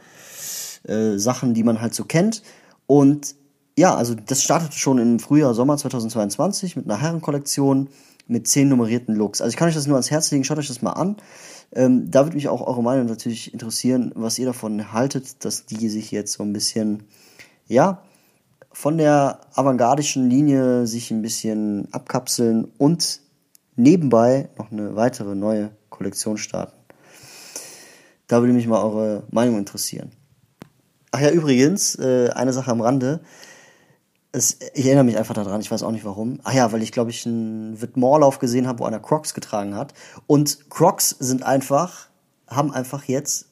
äh, 0.90 1.18
Sachen, 1.18 1.52
die 1.52 1.64
man 1.64 1.82
halt 1.82 1.94
so 1.94 2.04
kennt. 2.04 2.42
Und 2.86 3.34
ja, 3.78 3.94
also 3.94 4.14
das 4.14 4.42
startete 4.42 4.78
schon 4.78 4.98
im 4.98 5.18
Frühjahr, 5.18 5.52
Sommer 5.52 5.76
2022 5.76 6.76
mit 6.76 6.86
einer 6.86 6.98
Herrenkollektion 6.98 7.88
mit 8.26 8.48
zehn 8.48 8.68
nummerierten 8.68 9.14
Looks. 9.14 9.40
Also 9.40 9.50
ich 9.50 9.56
kann 9.56 9.68
euch 9.68 9.74
das 9.74 9.86
nur 9.86 9.96
ans 9.96 10.10
Herz 10.10 10.30
legen, 10.30 10.44
schaut 10.44 10.58
euch 10.58 10.68
das 10.68 10.82
mal 10.82 10.92
an. 10.92 11.16
Ähm, 11.72 12.10
da 12.10 12.24
würde 12.24 12.36
mich 12.36 12.48
auch 12.48 12.66
eure 12.66 12.82
Meinung 12.82 13.06
natürlich 13.06 13.52
interessieren, 13.52 14.12
was 14.14 14.38
ihr 14.38 14.46
davon 14.46 14.92
haltet, 14.92 15.44
dass 15.44 15.66
die 15.66 15.88
sich 15.88 16.10
jetzt 16.10 16.32
so 16.32 16.42
ein 16.42 16.52
bisschen, 16.52 17.04
ja, 17.66 18.02
von 18.72 18.98
der 18.98 19.40
avantgardischen 19.54 20.28
Linie 20.28 20.86
sich 20.86 21.10
ein 21.10 21.22
bisschen 21.22 21.88
abkapseln 21.92 22.70
und 22.78 23.20
nebenbei 23.74 24.48
noch 24.58 24.70
eine 24.70 24.96
weitere 24.96 25.34
neue 25.34 25.70
Kollektion 25.88 26.36
starten. 26.36 26.76
Da 28.26 28.40
würde 28.40 28.52
mich 28.52 28.66
mal 28.66 28.82
eure 28.82 29.22
Meinung 29.30 29.56
interessieren. 29.56 30.10
Ach 31.12 31.20
ja, 31.20 31.30
übrigens, 31.30 31.94
äh, 31.98 32.30
eine 32.34 32.52
Sache 32.52 32.70
am 32.70 32.80
Rande 32.80 33.20
es, 34.36 34.58
ich 34.74 34.84
erinnere 34.84 35.04
mich 35.04 35.16
einfach 35.16 35.34
daran, 35.34 35.60
ich 35.62 35.70
weiß 35.70 35.82
auch 35.82 35.90
nicht 35.90 36.04
warum. 36.04 36.40
Ah 36.44 36.52
ja, 36.52 36.70
weil 36.70 36.82
ich 36.82 36.92
glaube 36.92 37.10
ich 37.10 37.24
einen 37.26 37.80
Whitmore-Lauf 37.80 38.38
gesehen 38.38 38.66
habe, 38.66 38.80
wo 38.80 38.84
einer 38.84 39.00
Crocs 39.00 39.32
getragen 39.32 39.74
hat. 39.74 39.94
Und 40.26 40.68
Crocs 40.68 41.10
sind 41.18 41.42
einfach, 41.42 42.08
haben 42.46 42.70
einfach 42.70 43.04
jetzt 43.04 43.46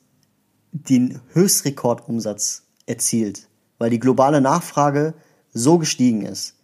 den 0.72 1.20
Höchstrekordumsatz 1.32 2.64
erzielt, 2.84 3.48
weil 3.78 3.88
die 3.88 3.98
globale 3.98 4.42
Nachfrage 4.42 5.14
so 5.54 5.78
gestiegen 5.78 6.22
ist. 6.22 6.54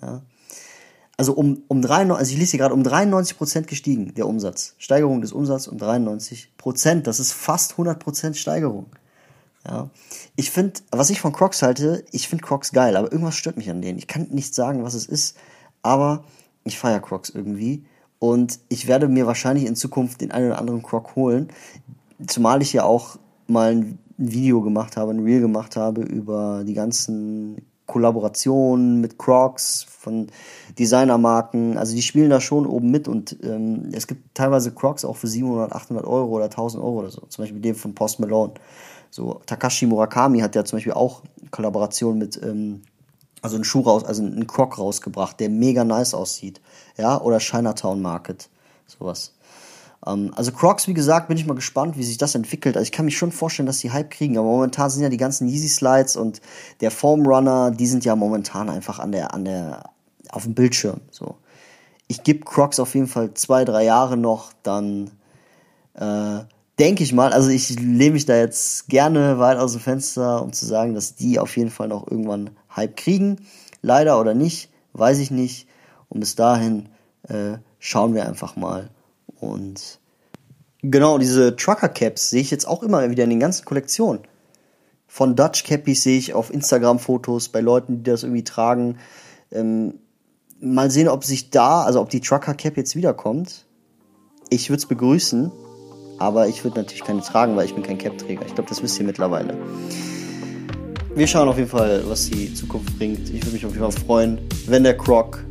Ja. 0.00 0.22
Also 1.16 1.32
um, 1.32 1.64
um 1.66 1.82
93, 1.82 2.16
also 2.16 2.32
ich 2.32 2.38
lese 2.38 2.52
hier 2.52 2.60
gerade 2.60 2.74
um 2.74 2.84
93 2.84 3.36
Prozent 3.36 3.66
gestiegen, 3.66 4.14
der 4.14 4.28
Umsatz. 4.28 4.76
Steigerung 4.78 5.20
des 5.20 5.32
Umsatzes 5.32 5.66
um 5.66 5.78
93 5.78 6.56
Prozent. 6.56 7.08
Das 7.08 7.18
ist 7.18 7.32
fast 7.32 7.72
100 7.72 7.98
Prozent 7.98 8.36
Steigerung. 8.36 8.86
Ja. 9.68 9.90
Ich 10.36 10.50
finde, 10.50 10.80
was 10.90 11.10
ich 11.10 11.20
von 11.20 11.32
Crocs 11.32 11.62
halte, 11.62 12.04
ich 12.10 12.28
finde 12.28 12.44
Crocs 12.44 12.72
geil, 12.72 12.96
aber 12.96 13.12
irgendwas 13.12 13.36
stört 13.36 13.56
mich 13.56 13.70
an 13.70 13.82
denen. 13.82 13.98
Ich 13.98 14.06
kann 14.06 14.28
nicht 14.30 14.54
sagen, 14.54 14.82
was 14.82 14.94
es 14.94 15.06
ist, 15.06 15.36
aber 15.82 16.24
ich 16.64 16.78
feiere 16.78 17.00
Crocs 17.00 17.30
irgendwie. 17.30 17.84
Und 18.18 18.58
ich 18.68 18.88
werde 18.88 19.08
mir 19.08 19.26
wahrscheinlich 19.26 19.66
in 19.66 19.76
Zukunft 19.76 20.20
den 20.20 20.32
einen 20.32 20.46
oder 20.46 20.58
anderen 20.58 20.82
Croc 20.82 21.14
holen. 21.16 21.48
Zumal 22.26 22.62
ich 22.62 22.72
ja 22.72 22.84
auch 22.84 23.18
mal 23.46 23.72
ein 23.72 23.98
Video 24.16 24.62
gemacht 24.62 24.96
habe, 24.96 25.12
ein 25.12 25.22
Reel 25.22 25.40
gemacht 25.40 25.76
habe 25.76 26.02
über 26.02 26.64
die 26.66 26.74
ganzen 26.74 27.67
Kollaborationen 27.88 29.00
mit 29.00 29.18
Crocs 29.18 29.86
von 29.88 30.28
Designermarken. 30.78 31.76
Also 31.76 31.96
die 31.96 32.02
spielen 32.02 32.30
da 32.30 32.40
schon 32.40 32.66
oben 32.66 32.90
mit 32.90 33.08
und 33.08 33.36
ähm, 33.42 33.88
es 33.92 34.06
gibt 34.06 34.34
teilweise 34.34 34.72
Crocs 34.72 35.04
auch 35.04 35.16
für 35.16 35.26
700, 35.26 35.72
800 35.72 36.06
Euro 36.06 36.36
oder 36.36 36.44
1000 36.44 36.82
Euro 36.82 37.00
oder 37.00 37.10
so. 37.10 37.22
Zum 37.22 37.42
Beispiel 37.42 37.60
den 37.60 37.74
von 37.74 37.94
Post 37.94 38.20
Malone. 38.20 38.52
So 39.10 39.40
Takashi 39.46 39.86
Murakami 39.86 40.40
hat 40.40 40.54
ja 40.54 40.64
zum 40.64 40.76
Beispiel 40.76 40.92
auch 40.92 41.22
Kollaboration 41.50 42.18
mit 42.18 42.38
ähm, 42.42 42.82
also 43.40 43.56
einen 43.56 43.64
Schuh 43.64 43.80
raus, 43.80 44.04
also 44.04 44.22
einen 44.22 44.46
Croc 44.46 44.78
rausgebracht, 44.78 45.40
der 45.40 45.48
mega 45.48 45.82
nice 45.82 46.12
aussieht. 46.12 46.60
Ja, 46.98 47.20
oder 47.20 47.38
Chinatown 47.38 48.02
Market. 48.02 48.50
Sowas. 48.86 49.32
Ähm, 50.06 50.32
also 50.34 50.52
Crocs, 50.52 50.88
wie 50.88 50.94
gesagt, 50.94 51.28
bin 51.28 51.36
ich 51.36 51.46
mal 51.46 51.54
gespannt, 51.54 51.96
wie 51.96 52.04
sich 52.04 52.18
das 52.18 52.34
entwickelt. 52.34 52.76
Also 52.76 52.84
ich 52.84 52.92
kann 52.92 53.04
mich 53.04 53.16
schon 53.16 53.32
vorstellen, 53.32 53.66
dass 53.66 53.78
die 53.78 53.92
Hype 53.92 54.10
kriegen, 54.10 54.38
aber 54.38 54.48
momentan 54.48 54.90
sind 54.90 55.02
ja 55.02 55.08
die 55.08 55.16
ganzen 55.16 55.48
Yeezy 55.48 55.68
Slides 55.68 56.16
und 56.16 56.40
der 56.80 56.90
Foam 56.90 57.26
Runner, 57.26 57.70
die 57.70 57.86
sind 57.86 58.04
ja 58.04 58.16
momentan 58.16 58.70
einfach 58.70 58.98
an 58.98 59.12
der, 59.12 59.34
an 59.34 59.44
der, 59.44 59.90
auf 60.30 60.44
dem 60.44 60.54
Bildschirm. 60.54 61.00
So. 61.10 61.36
Ich 62.06 62.22
gebe 62.22 62.44
Crocs 62.44 62.80
auf 62.80 62.94
jeden 62.94 63.08
Fall 63.08 63.34
zwei, 63.34 63.64
drei 63.64 63.84
Jahre 63.84 64.16
noch, 64.16 64.52
dann 64.62 65.10
äh, 65.94 66.40
denke 66.78 67.02
ich 67.02 67.12
mal, 67.12 67.32
also 67.32 67.50
ich 67.50 67.78
lehne 67.78 68.12
mich 68.12 68.24
da 68.24 68.36
jetzt 68.36 68.88
gerne 68.88 69.38
weit 69.38 69.58
aus 69.58 69.72
dem 69.72 69.80
Fenster, 69.80 70.42
um 70.42 70.52
zu 70.52 70.64
sagen, 70.64 70.94
dass 70.94 71.16
die 71.16 71.38
auf 71.38 71.56
jeden 71.56 71.70
Fall 71.70 71.88
noch 71.88 72.08
irgendwann 72.08 72.50
Hype 72.74 72.96
kriegen. 72.96 73.36
Leider 73.82 74.20
oder 74.20 74.34
nicht, 74.34 74.70
weiß 74.92 75.18
ich 75.18 75.30
nicht. 75.30 75.66
Und 76.08 76.20
bis 76.20 76.34
dahin 76.34 76.88
äh, 77.28 77.58
schauen 77.78 78.14
wir 78.14 78.26
einfach 78.26 78.56
mal. 78.56 78.90
Und 79.40 79.98
genau, 80.82 81.18
diese 81.18 81.56
Trucker 81.56 81.88
Caps 81.88 82.30
sehe 82.30 82.40
ich 82.40 82.50
jetzt 82.50 82.66
auch 82.66 82.82
immer 82.82 83.10
wieder 83.10 83.24
in 83.24 83.30
den 83.30 83.40
ganzen 83.40 83.64
Kollektionen. 83.64 84.22
Von 85.06 85.36
Dutch 85.36 85.64
Cappies 85.64 86.02
sehe 86.02 86.18
ich 86.18 86.34
auf 86.34 86.52
Instagram 86.52 86.98
Fotos 86.98 87.48
bei 87.48 87.60
Leuten, 87.60 87.98
die 87.98 88.10
das 88.10 88.24
irgendwie 88.24 88.44
tragen. 88.44 88.98
Ähm, 89.50 89.94
mal 90.60 90.90
sehen, 90.90 91.08
ob 91.08 91.24
sich 91.24 91.50
da, 91.50 91.82
also 91.82 92.00
ob 92.00 92.10
die 92.10 92.20
Trucker 92.20 92.54
Cap 92.54 92.76
jetzt 92.76 92.94
wiederkommt. 92.94 93.64
Ich 94.50 94.68
würde 94.68 94.78
es 94.78 94.86
begrüßen, 94.86 95.50
aber 96.18 96.48
ich 96.48 96.64
würde 96.64 96.78
natürlich 96.78 97.04
keine 97.04 97.22
tragen, 97.22 97.56
weil 97.56 97.66
ich 97.66 97.74
bin 97.74 97.82
kein 97.82 97.98
Cap-Träger. 97.98 98.44
Ich 98.46 98.54
glaube, 98.54 98.68
das 98.68 98.82
wisst 98.82 98.98
ihr 98.98 99.06
mittlerweile. 99.06 99.56
Wir 101.14 101.26
schauen 101.26 101.48
auf 101.48 101.56
jeden 101.56 101.70
Fall, 101.70 102.02
was 102.06 102.30
die 102.30 102.52
Zukunft 102.54 102.96
bringt. 102.98 103.30
Ich 103.30 103.42
würde 103.42 103.52
mich 103.52 103.66
auf 103.66 103.72
jeden 103.72 103.90
Fall 103.90 104.04
freuen, 104.04 104.40
wenn 104.66 104.84
der 104.84 104.96
Croc 104.96 105.44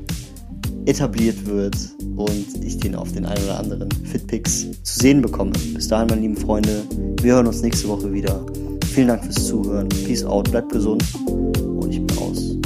etabliert 0.88 1.46
wird 1.46 1.76
und 2.16 2.64
ich 2.64 2.78
den 2.78 2.96
auf 2.96 3.12
den 3.12 3.26
einen 3.26 3.44
oder 3.44 3.60
anderen 3.60 3.90
Fitpicks 4.06 4.68
zu 4.84 5.00
sehen 5.00 5.22
bekomme. 5.22 5.52
Bis 5.74 5.88
dahin, 5.88 6.08
meine 6.08 6.22
lieben 6.22 6.38
Freunde, 6.38 6.84
wir 7.22 7.36
hören 7.36 7.48
uns 7.48 7.62
nächste 7.62 7.88
Woche 7.90 8.12
wieder. 8.12 8.46
Vielen 8.94 9.10
Dank 9.10 9.24
fürs 9.24 9.48
Zuhören. 9.48 9.90
Peace 9.90 10.24
out, 10.24 10.50
bleibt 10.50 10.72
gesund 10.72 11.04
und 11.28 11.92
ich 11.92 12.06
bin 12.06 12.18
aus. 12.18 12.57